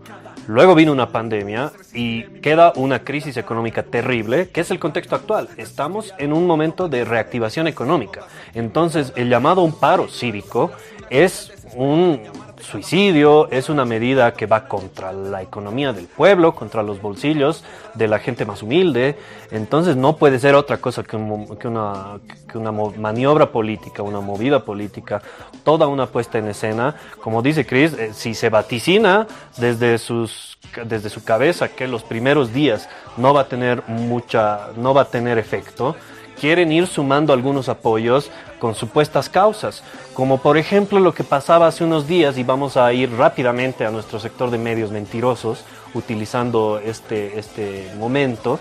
[0.47, 5.49] Luego vino una pandemia y queda una crisis económica terrible, que es el contexto actual.
[5.57, 8.23] Estamos en un momento de reactivación económica.
[8.55, 10.73] Entonces, el llamado a un paro cívico
[11.09, 12.21] es un
[12.63, 18.09] suicidio, es una medida que va contra la economía del pueblo, contra los bolsillos de
[18.09, 19.17] la gente más humilde.
[19.51, 22.21] Entonces, no puede ser otra cosa que, una,
[22.51, 25.23] que una maniobra política, una movida política,
[25.65, 26.97] toda una puesta en escena.
[27.21, 32.53] Como dice Chris, eh, si se vaticina desde sus desde su cabeza que los primeros
[32.53, 35.97] días no va a tener mucha no va a tener efecto
[36.41, 41.85] quieren ir sumando algunos apoyos con supuestas causas, como por ejemplo lo que pasaba hace
[41.85, 47.39] unos días, y vamos a ir rápidamente a nuestro sector de medios mentirosos, utilizando este,
[47.39, 48.59] este momento,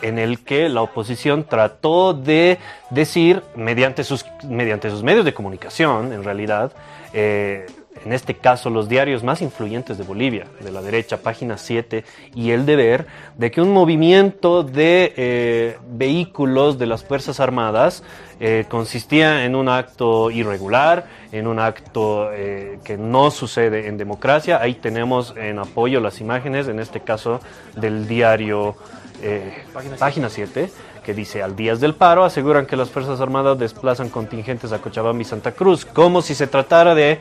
[0.00, 2.58] en el que la oposición trató de
[2.90, 6.72] decir, mediante sus, mediante sus medios de comunicación, en realidad,
[7.12, 7.66] eh,
[8.04, 12.50] en este caso los diarios más influyentes de Bolivia, de la derecha, página 7 y
[12.50, 13.06] El Deber,
[13.36, 18.02] de que un movimiento de eh, vehículos de las Fuerzas Armadas
[18.40, 24.60] eh, consistía en un acto irregular, en un acto eh, que no sucede en democracia.
[24.60, 27.40] Ahí tenemos en apoyo las imágenes, en este caso
[27.74, 28.76] del diario
[29.22, 29.64] eh,
[29.98, 30.70] página 7
[31.02, 35.22] que dice al días del paro aseguran que las Fuerzas Armadas desplazan contingentes a Cochabamba
[35.22, 37.18] y Santa Cruz, como si se tratara de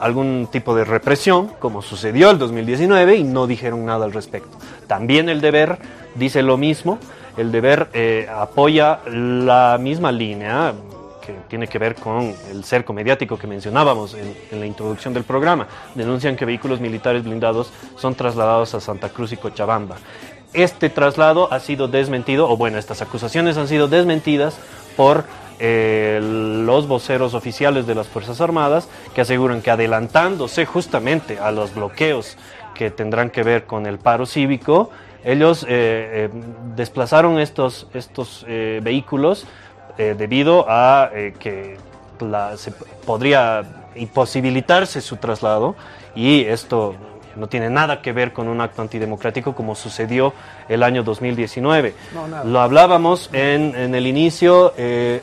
[0.00, 4.56] algún tipo de represión, como sucedió el 2019 y no dijeron nada al respecto.
[4.86, 5.78] También el deber
[6.14, 6.98] dice lo mismo,
[7.36, 10.72] el deber eh, apoya la misma línea
[11.24, 15.24] que tiene que ver con el cerco mediático que mencionábamos en, en la introducción del
[15.24, 15.66] programa.
[15.94, 19.96] Denuncian que vehículos militares blindados son trasladados a Santa Cruz y Cochabamba.
[20.52, 24.56] Este traslado ha sido desmentido, o bueno, estas acusaciones han sido desmentidas
[24.96, 25.24] por
[25.58, 31.74] eh, los voceros oficiales de las Fuerzas Armadas que aseguran que adelantándose justamente a los
[31.74, 32.36] bloqueos
[32.74, 34.90] que tendrán que ver con el paro cívico,
[35.24, 36.28] ellos eh, eh,
[36.76, 39.46] desplazaron estos, estos eh, vehículos
[39.98, 41.78] eh, debido a que
[42.20, 43.62] la- se podría
[43.96, 45.74] imposibilitarse su traslado
[46.14, 46.94] y esto
[47.34, 50.32] no tiene nada que ver con un acto antidemocrático como sucedió
[50.68, 51.94] el año 2019.
[52.14, 52.44] No, nada.
[52.44, 55.20] Lo hablábamos en, en el inicio, eh,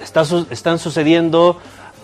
[0.00, 1.58] están sucediendo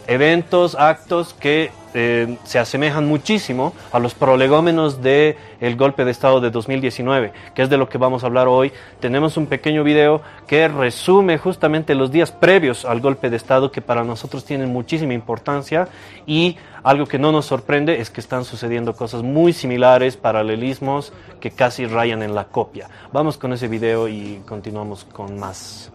[0.06, 6.40] eventos, actos que eh, se asemejan muchísimo a los prolegómenos del el golpe de Estado
[6.40, 8.72] de 2019, que es de lo que vamos a hablar hoy.
[8.98, 13.80] Tenemos un pequeño video que resume justamente los días previos al golpe de Estado, que
[13.80, 15.88] para nosotros tienen muchísima importancia
[16.26, 21.52] y algo que no nos sorprende es que están sucediendo cosas muy similares, paralelismos que
[21.52, 22.88] casi rayan en la copia.
[23.12, 25.93] Vamos con ese video y continuamos con más.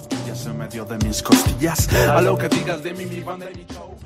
[0.00, 1.88] Costillas en medio de mis costillas.
[1.92, 3.96] A lo que digas de mí, mi banda y mi show.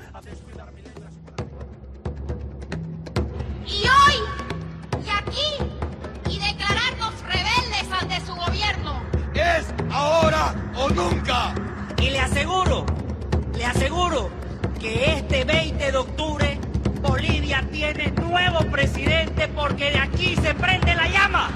[3.66, 9.02] Y hoy, y aquí, y declararnos rebeldes ante su gobierno.
[9.34, 11.54] Es ahora o nunca.
[11.98, 12.84] Y le aseguro,
[13.56, 14.30] le aseguro
[14.80, 16.60] que este 20 de octubre
[17.00, 21.50] Bolivia tiene nuevo presidente porque de aquí se prende la llama.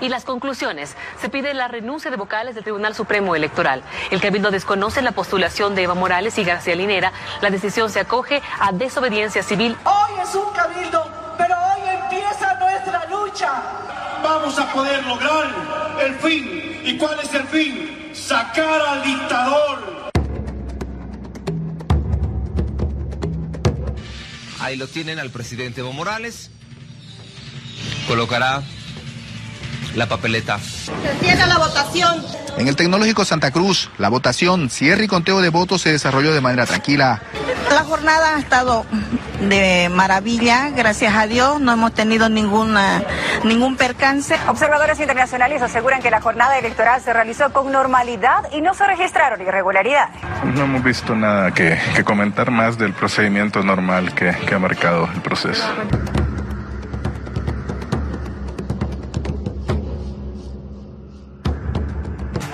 [0.00, 0.96] Y las conclusiones.
[1.20, 3.82] Se pide la renuncia de vocales del Tribunal Supremo Electoral.
[4.10, 7.12] El Cabildo desconoce la postulación de Eva Morales y García Linera.
[7.40, 9.76] La decisión se acoge a desobediencia civil.
[9.84, 13.50] Hoy es un cabildo, pero hoy empieza nuestra lucha.
[14.22, 15.46] Vamos a poder lograr
[16.04, 16.80] el fin.
[16.84, 18.10] ¿Y cuál es el fin?
[18.12, 20.10] Sacar al dictador.
[24.60, 26.50] Ahí lo tienen al presidente Evo Morales.
[28.08, 28.62] Colocará
[29.96, 30.58] la papeleta.
[30.58, 32.24] Se cierra la votación.
[32.58, 36.40] En el Tecnológico Santa Cruz, la votación, cierre y conteo de votos se desarrolló de
[36.40, 37.20] manera tranquila.
[37.70, 38.86] La jornada ha estado
[39.40, 43.02] de maravilla, gracias a Dios, no hemos tenido ninguna,
[43.44, 44.36] ningún percance.
[44.48, 49.40] Observadores internacionales aseguran que la jornada electoral se realizó con normalidad y no se registraron
[49.40, 50.16] irregularidades.
[50.44, 55.08] No hemos visto nada que, que comentar más del procedimiento normal que, que ha marcado
[55.14, 55.66] el proceso.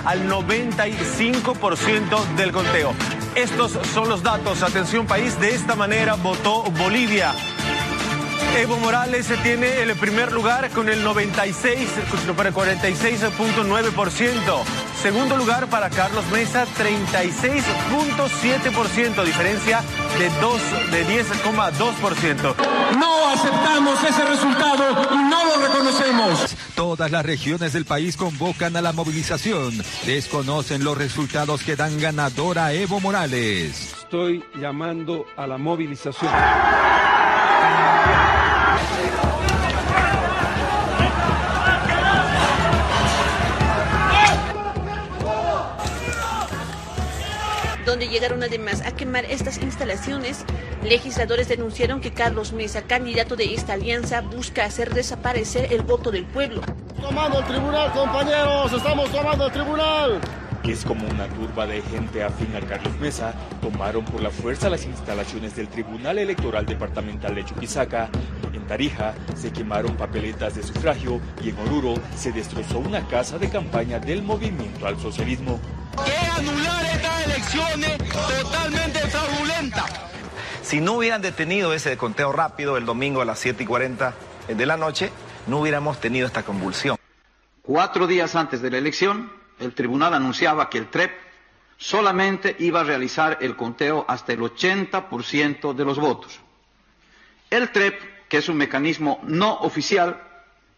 [0.04, 2.94] Al 95% del conteo.
[3.34, 4.62] Estos son los datos.
[4.62, 7.32] Atención país, de esta manera votó Bolivia.
[8.58, 11.88] Evo Morales tiene el primer lugar con el 96,
[12.26, 14.82] 46.9%.
[15.02, 19.82] Segundo lugar para Carlos Mesa, 36.7%, diferencia
[20.16, 20.62] de 2
[20.92, 22.54] de 10,2%.
[22.96, 26.54] No aceptamos ese resultado y no lo reconocemos.
[26.76, 29.76] Todas las regiones del país convocan a la movilización.
[30.06, 33.94] Desconocen los resultados que dan ganador a Evo Morales.
[34.04, 36.30] Estoy llamando a la movilización.
[47.92, 50.46] Donde llegaron además a quemar estas instalaciones.
[50.83, 56.24] Legisladores denunciaron que Carlos Mesa, candidato de esta alianza, busca hacer desaparecer el voto del
[56.24, 56.62] pueblo.
[56.98, 60.20] Tomando el tribunal, compañeros, estamos tomando el tribunal.
[60.62, 64.70] Que es como una turba de gente afín a Carlos Mesa, tomaron por la fuerza
[64.70, 68.09] las instalaciones del Tribunal Electoral Departamental de Chuquisaca.
[68.55, 73.50] En Tarija se quemaron papeletas de sufragio y en Oruro se destrozó una casa de
[73.50, 75.61] campaña del movimiento al socialismo.
[75.92, 77.98] Que anular estas elecciones
[78.42, 79.90] totalmente fraudulentas.
[80.62, 84.14] Si no hubieran detenido ese conteo rápido el domingo a las 7 y 40
[84.48, 85.10] de la noche,
[85.46, 86.96] no hubiéramos tenido esta convulsión.
[87.62, 91.12] Cuatro días antes de la elección, el tribunal anunciaba que el TREP
[91.76, 96.40] solamente iba a realizar el conteo hasta el 80% de los votos.
[97.50, 100.20] El TREP, que es un mecanismo no oficial,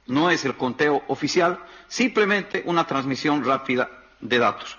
[0.06, 3.88] no es el conteo oficial, simplemente una transmisión rápida
[4.20, 4.78] de datos.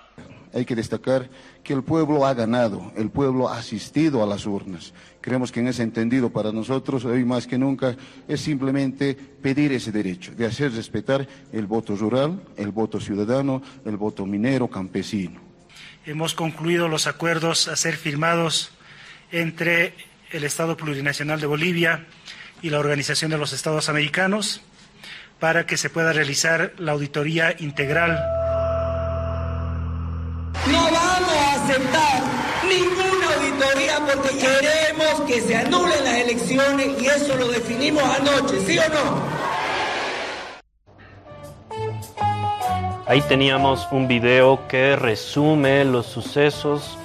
[0.54, 1.28] Hay que destacar
[1.62, 4.94] que el pueblo ha ganado, el pueblo ha asistido a las urnas.
[5.20, 7.96] Creemos que en ese entendido para nosotros, hoy más que nunca,
[8.28, 13.96] es simplemente pedir ese derecho de hacer respetar el voto rural, el voto ciudadano, el
[13.96, 15.40] voto minero, campesino.
[16.04, 18.70] Hemos concluido los acuerdos a ser firmados
[19.32, 19.94] entre
[20.30, 22.06] el Estado Plurinacional de Bolivia
[22.62, 24.60] y la Organización de los Estados Americanos
[25.40, 28.18] para que se pueda realizar la auditoría integral
[34.04, 39.46] porque queremos que se anulen las elecciones y eso lo definimos anoche, ¿sí o no?
[43.06, 46.98] Ahí teníamos un video que resume los sucesos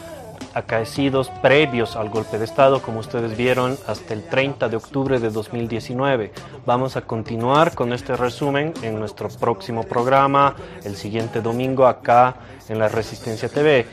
[0.54, 5.30] acaecidos previos al golpe de Estado, como ustedes vieron, hasta el 30 de octubre de
[5.30, 6.32] 2019.
[6.66, 12.36] Vamos a continuar con este resumen en nuestro próximo programa, el siguiente domingo acá
[12.68, 13.86] en la Resistencia TV.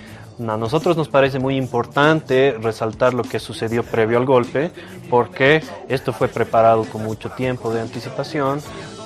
[0.46, 4.70] A nosotros nos parece muy importante resaltar lo que sucedió previo al golpe,
[5.10, 8.60] porque esto fue preparado con mucho tiempo de anticipación,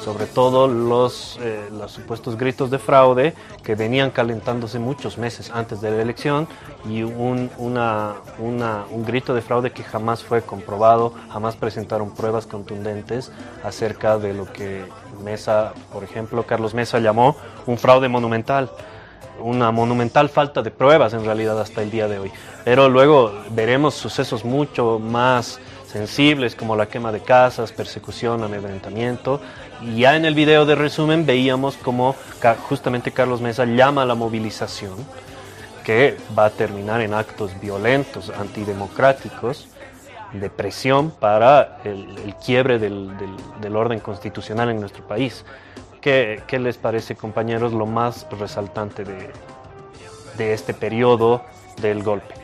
[0.04, 5.80] sobre todo los, eh, los supuestos gritos de fraude que venían calentándose muchos meses antes
[5.80, 6.48] de la elección
[6.84, 12.46] y un, una, una, un grito de fraude que jamás fue comprobado, jamás presentaron pruebas
[12.46, 13.32] contundentes
[13.64, 14.84] acerca de lo que
[15.24, 18.70] Mesa, por ejemplo, Carlos Mesa llamó un fraude monumental
[19.40, 22.32] una monumental falta de pruebas en realidad hasta el día de hoy.
[22.64, 29.40] Pero luego veremos sucesos mucho más sensibles como la quema de casas, persecución, amedrentamiento.
[29.82, 32.14] Y ya en el video de resumen veíamos como
[32.68, 34.94] justamente Carlos Mesa llama a la movilización
[35.84, 39.68] que va a terminar en actos violentos, antidemocráticos,
[40.32, 43.10] de presión para el, quiebre del,
[43.60, 45.44] del orden constitucional en nuestro país.
[46.02, 49.30] ¿Qué, les parece, compañeros, lo más resaltante de,
[50.36, 51.42] de este periodo
[51.80, 52.34] del golpe?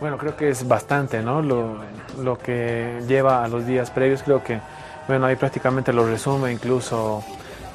[0.00, 1.40] Bueno, creo que es bastante, ¿no?
[1.40, 1.76] Lo,
[2.20, 4.58] lo, que lleva a los días previos, creo que,
[5.06, 7.22] bueno, ahí prácticamente lo resume incluso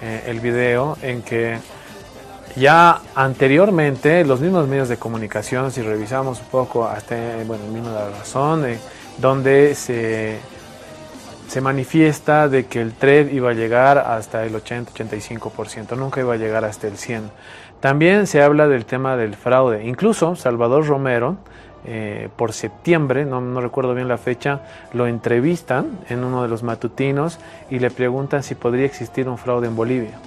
[0.02, 1.60] eh, el video en que
[2.58, 7.90] ya anteriormente los mismos medios de comunicación, si revisamos un poco hasta, bueno, el mismo
[7.90, 8.78] de la razón, eh,
[9.18, 10.40] donde se
[11.50, 16.38] se manifiesta de que el TRED iba a llegar hasta el 80-85%, nunca iba a
[16.38, 17.24] llegar hasta el 100%.
[17.80, 19.84] También se habla del tema del fraude.
[19.84, 21.38] Incluso Salvador Romero,
[21.86, 24.62] eh, por septiembre, no, no, recuerdo bien la fecha,
[24.94, 27.40] lo entrevistan en uno de los matutinos
[27.72, 30.20] y le preguntan si podría existir un fraude en Bolivia.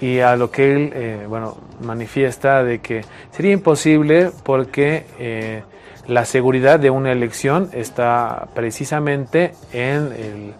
[0.00, 5.06] Y a lo que él, eh, bueno, manifiesta de que sería imposible porque...
[5.20, 5.62] Eh,
[6.08, 10.54] la seguridad de una elección está precisamente en, el,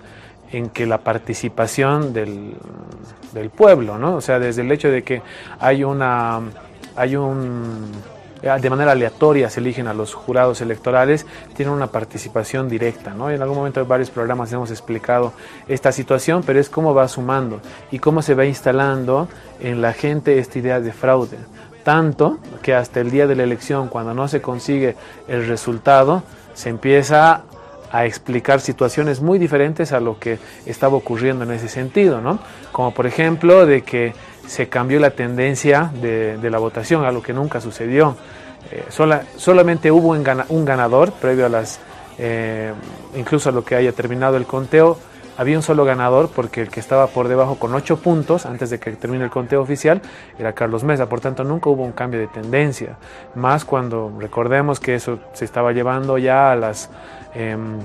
[0.52, 2.54] en que la participación del,
[3.32, 4.16] del pueblo, ¿no?
[4.16, 5.22] O sea, desde el hecho de que
[5.58, 6.40] hay una
[6.96, 7.92] hay un
[8.42, 13.12] de manera aleatoria se eligen a los jurados electorales, tienen una participación directa.
[13.14, 13.30] ¿no?
[13.30, 15.32] En algún momento en varios programas hemos explicado
[15.66, 19.28] esta situación, pero es cómo va sumando y cómo se va instalando
[19.60, 21.38] en la gente esta idea de fraude.
[21.82, 24.96] Tanto que hasta el día de la elección, cuando no se consigue
[25.28, 26.22] el resultado,
[26.54, 27.42] se empieza
[27.96, 32.38] a explicar situaciones muy diferentes a lo que estaba ocurriendo en ese sentido, ¿no?
[32.72, 34.12] Como por ejemplo de que
[34.46, 38.16] se cambió la tendencia de, la votación, a lo que nunca sucedió.
[38.70, 38.84] Eh,
[39.36, 41.80] solamente hubo un, ganador previo a las,
[42.18, 42.72] eh,
[43.16, 44.98] incluso a lo que haya terminado el conteo,
[45.36, 48.78] había un solo ganador porque el que estaba por debajo con ocho puntos antes de
[48.78, 50.02] que termine el conteo oficial
[50.38, 52.96] era Carlos Mesa, por tanto nunca hubo un cambio de tendencia,
[53.34, 56.90] más cuando recordemos que eso se estaba llevando ya a las...
[57.34, 57.78] Em,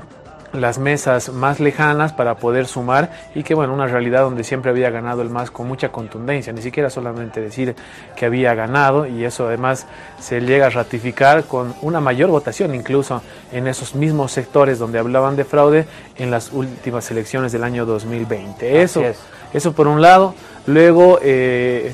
[0.54, 4.90] las mesas más lejanas para poder sumar y que bueno, una realidad donde siempre había
[4.90, 7.76] ganado el MAS con mucha contundencia, ni siquiera solamente decir
[8.16, 9.88] que había ganado y eso además
[10.20, 13.22] se llega a ratificar con una mayor votación incluso
[13.52, 15.86] en esos mismos sectores donde hablaban de fraude
[16.18, 18.82] en las últimas elecciones del año 2020.
[18.82, 19.04] Eso,
[19.54, 20.36] eso por un lado.
[20.68, 21.94] Luego eh,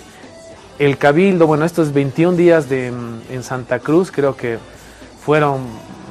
[0.79, 4.57] el Cabildo, bueno, estos 21 días de, en Santa Cruz creo que
[5.23, 5.67] fueron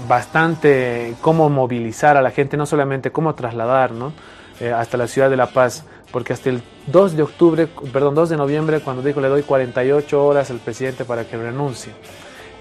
[0.08, 4.12] bastante cómo movilizar a la gente, no solamente cómo trasladar ¿no?
[4.60, 8.30] Eh, hasta la ciudad de La Paz, porque hasta el 2 de octubre, perdón, 2
[8.30, 11.92] de noviembre, cuando dijo le doy 48 horas al presidente para que renuncie.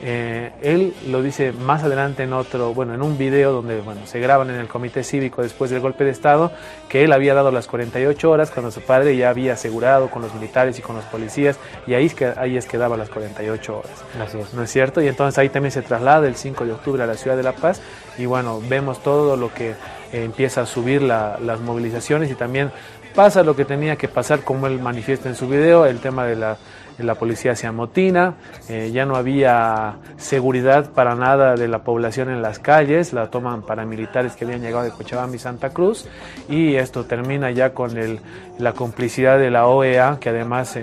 [0.02, 4.20] Eh, él lo dice más adelante en otro, bueno, en un video donde bueno, se
[4.20, 6.52] graban en el comité cívico después del golpe de Estado,
[6.90, 10.34] que él había dado las 48 horas cuando su padre ya había asegurado con los
[10.34, 13.78] militares y con los policías, y ahí es que, ahí es que daba las 48
[13.78, 14.04] horas.
[14.22, 14.54] Así es.
[14.54, 15.02] ¿No es cierto?
[15.02, 17.54] Y entonces ahí también se traslada el 5 de octubre a la ciudad de La
[17.54, 17.82] Paz,
[18.18, 19.76] y bueno, vemos todo lo que
[20.16, 22.72] eh, empieza a subir las movilizaciones y también
[23.16, 26.36] pasa lo que tenía que pasar, como él manifiesta en su video, el tema de
[26.36, 26.58] la
[27.04, 28.36] la policía se amotina,
[28.70, 33.64] eh, ya no había seguridad para nada de la población en las calles, la toman
[33.64, 36.08] paramilitares que habían llegado de Cochabamba y Santa Cruz
[36.48, 38.20] y esto termina ya con el,
[38.60, 40.80] la complicidad de la OEA que además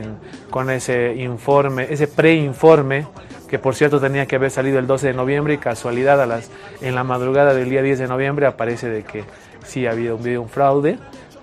[0.51, 3.07] con ese informe, ese preinforme
[3.49, 6.51] que por cierto tenía que haber salido el 12 de noviembre y casualidad a las,
[6.81, 9.25] en la madrugada del día 10 de noviembre aparece de que
[9.65, 10.99] sí había habido un fraude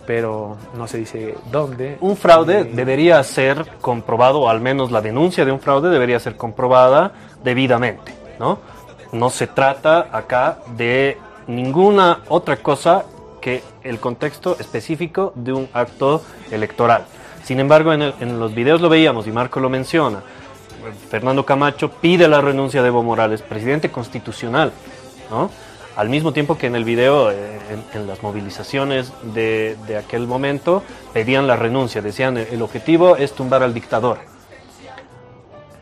[0.09, 1.99] pero no se dice dónde.
[2.01, 6.35] Un fraude debería ser comprobado, o al menos la denuncia de un fraude debería ser
[6.35, 7.11] comprobada
[7.43, 8.57] debidamente, ¿no?
[9.11, 13.05] No se trata acá de ninguna otra cosa
[13.39, 17.05] que el contexto específico de un acto electoral.
[17.43, 20.23] Sin embargo, en, en los videos lo veíamos y Marco lo menciona.
[21.11, 24.71] Fernando Camacho pide la renuncia de Evo Morales, presidente constitucional,
[25.29, 25.51] ¿no?
[25.95, 27.59] Al mismo tiempo que en el video, eh,
[27.93, 30.83] en, las movilizaciones de, aquel momento,
[31.13, 34.19] pedían la renuncia, decían el objetivo es tumbar al dictador.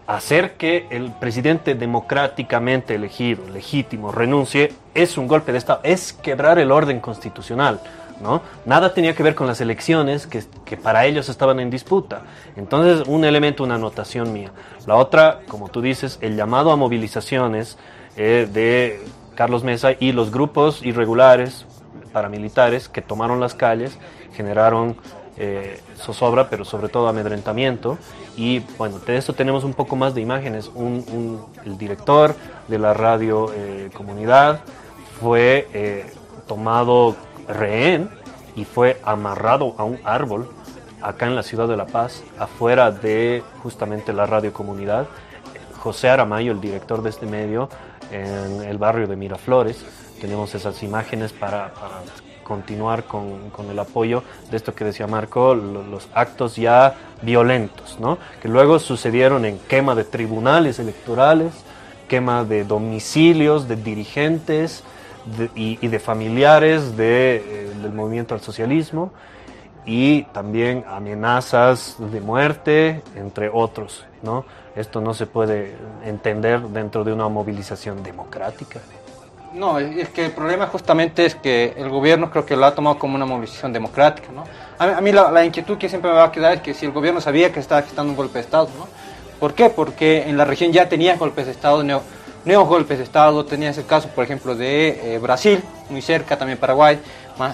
[0.08, 6.60] Hacer que el presidente democráticamente elegido, legítimo, renuncie, es un golpe de Estado, es quebrar
[6.60, 7.82] el orden constitucional.
[8.22, 8.42] ¿no?
[8.66, 12.22] Nada tenía que ver con las elecciones que, que, para ellos estaban en disputa.
[12.56, 14.52] Entonces, un elemento, una anotación mía.
[14.86, 17.78] La otra, como tú dices, el llamado a movilizaciones
[18.20, 19.00] eh, de
[19.38, 21.68] Carlos Mesa y los grupos irregulares
[22.12, 24.00] paramilitares que tomaron las calles
[24.34, 24.96] generaron
[25.38, 28.00] eh, zozobra, pero sobre todo amedrentamiento.
[28.36, 30.72] Y bueno, de esto tenemos un poco más de imágenes.
[31.66, 32.36] el director
[32.68, 34.62] de la radio eh, comunidad
[35.22, 36.12] fue eh,
[36.48, 37.16] tomado
[37.48, 38.10] rehén
[38.56, 40.50] y fue amarrado a un árbol
[41.00, 45.06] acá en la ciudad de La Paz, afuera de justamente la radio comunidad.
[45.78, 47.70] José Aramayo, el director de este medio,
[48.12, 49.84] en el barrio de Miraflores.
[50.20, 51.72] Tenemos esas imágenes para,
[52.44, 58.18] continuar con, el apoyo de esto que decía Marco, los actos ya violentos, ¿no?
[58.42, 61.52] que luego sucedieron en quema de tribunales electorales,
[62.08, 64.84] quema de domicilios, de dirigentes
[65.56, 69.12] y, de familiares eh, del movimiento al socialismo
[69.86, 74.06] y también amenazas de muerte, entre otros.
[74.22, 74.46] ¿No?
[74.76, 78.80] Esto no se puede entender dentro de una movilización democrática.
[79.54, 83.00] No, es que el problema justamente es que el gobierno creo que lo ha tomado
[83.00, 84.28] como una movilización democrática.
[84.32, 84.44] ¿no?
[84.78, 87.22] A, mí la, inquietud que siempre me va a quedar es que si el gobierno
[87.22, 88.70] sabía que estaba gestando un golpe de Estado.
[88.78, 88.88] ¿no?
[89.40, 89.70] ¿Por qué?
[89.70, 93.46] Porque en la región ya tenía golpes de Estado, neo, golpes de Estado.
[93.46, 97.00] Tenías el caso, por ejemplo, de eh, Brasil, muy cerca, también Paraguay,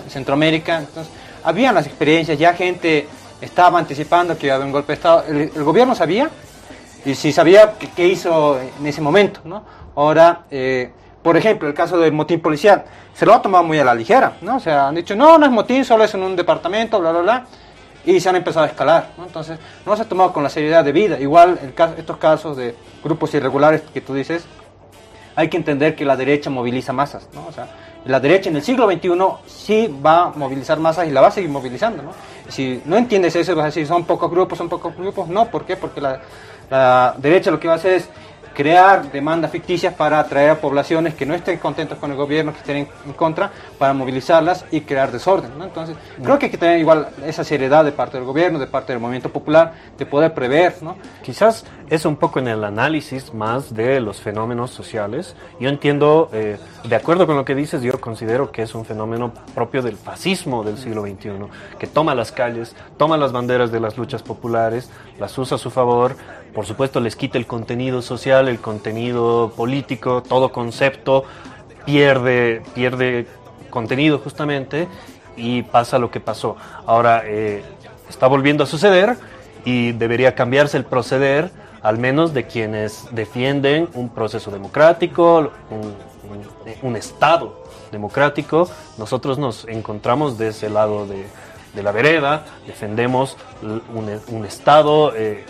[0.10, 0.80] Centroamérica.
[0.80, 3.08] Entonces, habían las experiencias, ya gente
[3.40, 5.24] estaba anticipando que iba a haber un golpe de Estado.
[5.28, 6.30] el gobierno sabía,
[7.06, 9.64] y si sabía qué hizo en ese momento, ¿no?
[9.96, 10.92] Ahora, eh,
[11.22, 12.84] por ejemplo, el caso del motín policial,
[13.14, 14.58] se lo ha tomado muy a la ligera, ¿no?
[14.58, 17.22] O sea, han dicho, no, no es motín, solo es en un departamento, bla, bla,
[17.22, 17.46] bla,
[18.06, 19.26] y se han empezado a escalar, ¿no?
[19.26, 21.20] Entonces, no se ha tomado con la seriedad de vida.
[21.20, 24.46] Igual, el caso, estos casos de grupos irregulares que tú dices,
[25.36, 27.46] hay que entender que la derecha moviliza masas, ¿no?
[27.48, 27.68] O sea,
[28.06, 29.10] la derecha en el siglo XXI
[29.46, 32.12] sí va a movilizar masas y la va a seguir movilizando, ¿no?
[32.50, 35.30] Si no entiendes eso, vas a decir, son pocos grupos, son pocos grupos.
[35.30, 35.78] No, ¿por qué?
[35.78, 36.20] Porque la,
[36.70, 38.10] la derecha lo que va a hacer es
[38.54, 42.60] crear demandas ficticias para atraer a poblaciones que no estén contentos con el gobierno, que
[42.60, 45.58] estén en, contra, para movilizarlas y crear desorden.
[45.58, 45.66] ¿no?
[45.66, 48.94] Entonces, creo que hay que tener igual esa seriedad de parte del gobierno, de parte
[48.94, 50.76] del movimiento popular, de poder prever.
[50.82, 50.98] ¿no?
[51.24, 55.36] Quizás es un poco en el análisis más de los fenómenos sociales.
[55.60, 59.34] Yo entiendo, eh, de acuerdo con lo que dices, yo considero que es un fenómeno
[59.56, 61.32] propio del fascismo del siglo XXI,
[61.80, 64.90] que toma las calles, toma las banderas de las luchas populares,
[65.20, 66.16] las usa a su favor,
[66.54, 71.26] por supuesto les quita el contenido social, el contenido político, todo concepto
[71.86, 73.28] pierde, pierde
[73.70, 74.88] contenido justamente
[75.36, 76.56] y pasa lo que pasó.
[76.86, 77.64] Ahora eh,
[78.10, 79.18] está volviendo a suceder
[79.66, 81.52] y debería cambiarse el proceder,
[81.82, 86.14] al menos de quienes defienden un proceso democrático, un,
[86.96, 88.70] Estado democrático.
[88.98, 91.26] Nosotros nos encontramos de ese lado de,
[91.82, 95.14] la vereda, defendemos un, Estado.
[95.16, 95.44] Eh,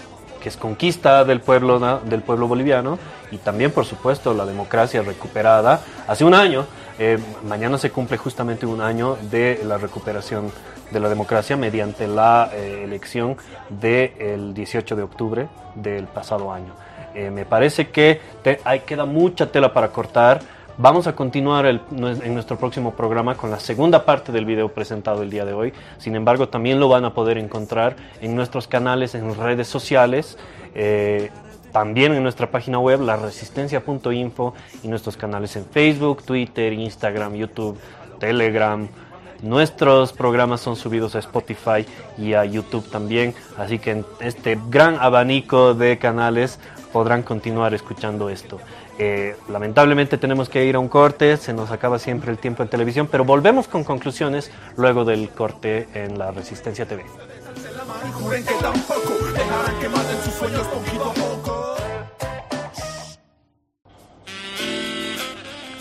[0.44, 3.00] que es conquista del pueblo, del pueblo boliviano
[3.32, 5.80] y también, por supuesto, la democracia recuperada.
[6.06, 6.66] Hace un año,
[7.00, 7.18] eh,
[7.48, 10.52] mañana se cumple justamente un año de la recuperación
[10.92, 13.38] de la democracia mediante la eh, elección
[13.70, 16.74] del 18 de octubre del pasado año.
[17.16, 18.20] Eh, me parece que
[18.66, 20.42] hay, queda mucha tela para cortar
[20.78, 25.30] Vamos a continuar en nuestro próximo programa con la segunda parte del video presentado el
[25.30, 25.72] día de hoy.
[26.00, 30.36] Sin embargo, también lo van a poder encontrar en nuestros canales, en redes sociales,
[30.74, 31.30] eh,
[31.72, 37.80] también en nuestra página web, laresistencia.info y nuestros canales en Facebook, Twitter, Instagram, YouTube,
[38.20, 38.88] Telegram.
[39.44, 41.86] Nuestros programas son subidos a Spotify
[42.18, 46.60] y a YouTube también, así que en este gran abanico de canales
[46.94, 48.60] podrán continuar escuchando esto.
[49.00, 52.70] Eh, lamentablemente tenemos que ir a un corte, se nos acaba siempre el tiempo en
[52.70, 57.04] televisión, pero volvemos con conclusiones luego del corte en la Resistencia TV.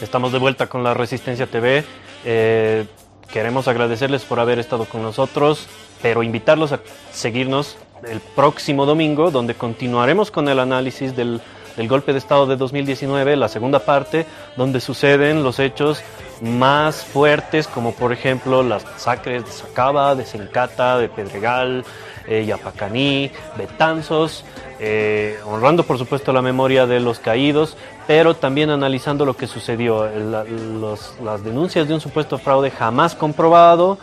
[0.00, 1.84] Estamos de vuelta con la Resistencia TV.
[2.24, 2.86] Eh,
[3.30, 5.68] queremos agradecerles por haber estado con nosotros,
[6.00, 6.80] pero invitarlos a
[7.12, 7.76] seguirnos
[8.08, 11.40] el próximo domingo, donde continuaremos con el análisis del
[11.76, 16.02] el golpe de Estado de 2019, la segunda parte, donde suceden los hechos
[16.40, 21.84] más fuertes, como por ejemplo las masacres de Sacaba, de Sencata, de Pedregal,
[22.26, 24.44] eh, Yapacaní, Betanzos,
[24.80, 30.04] eh, honrando por supuesto la memoria de los caídos, pero también analizando lo que sucedió,
[30.06, 33.98] las denuncias de un supuesto fraude jamás comprobado,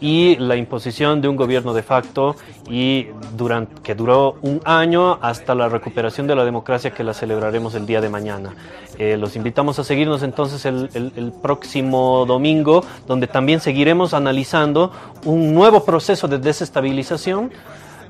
[0.00, 2.36] y la imposición de un gobierno de facto
[2.70, 7.74] y durante, que duró un año hasta la recuperación de la democracia que la celebraremos
[7.74, 8.54] el día de mañana.
[8.98, 14.92] Eh, los invitamos a seguirnos entonces el, el, próximo domingo, donde también seguiremos analizando
[15.24, 17.50] un nuevo proceso de desestabilización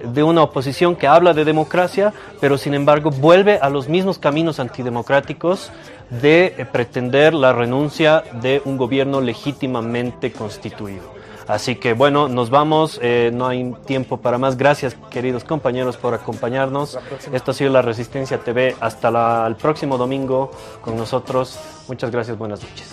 [0.05, 4.61] de una oposición que habla de democracia, pero sin embargo vuelve a los mismos caminos
[4.61, 5.71] antidemocráticos
[6.11, 11.18] de eh, pretender la renuncia de un gobierno legítimamente constituido.
[11.49, 14.59] Así que bueno, nos vamos, eh, no hay tiempo para más.
[14.59, 16.99] Gracias queridos compañeros por acompañarnos.
[17.33, 18.77] Esto ha sido La Resistencia TV.
[18.81, 20.51] Hasta el próximo domingo
[20.83, 21.59] con nosotros.
[21.89, 22.87] Muchas gracias, buenas noches.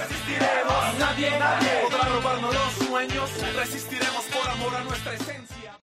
[0.00, 1.73] Resistiremos nuestra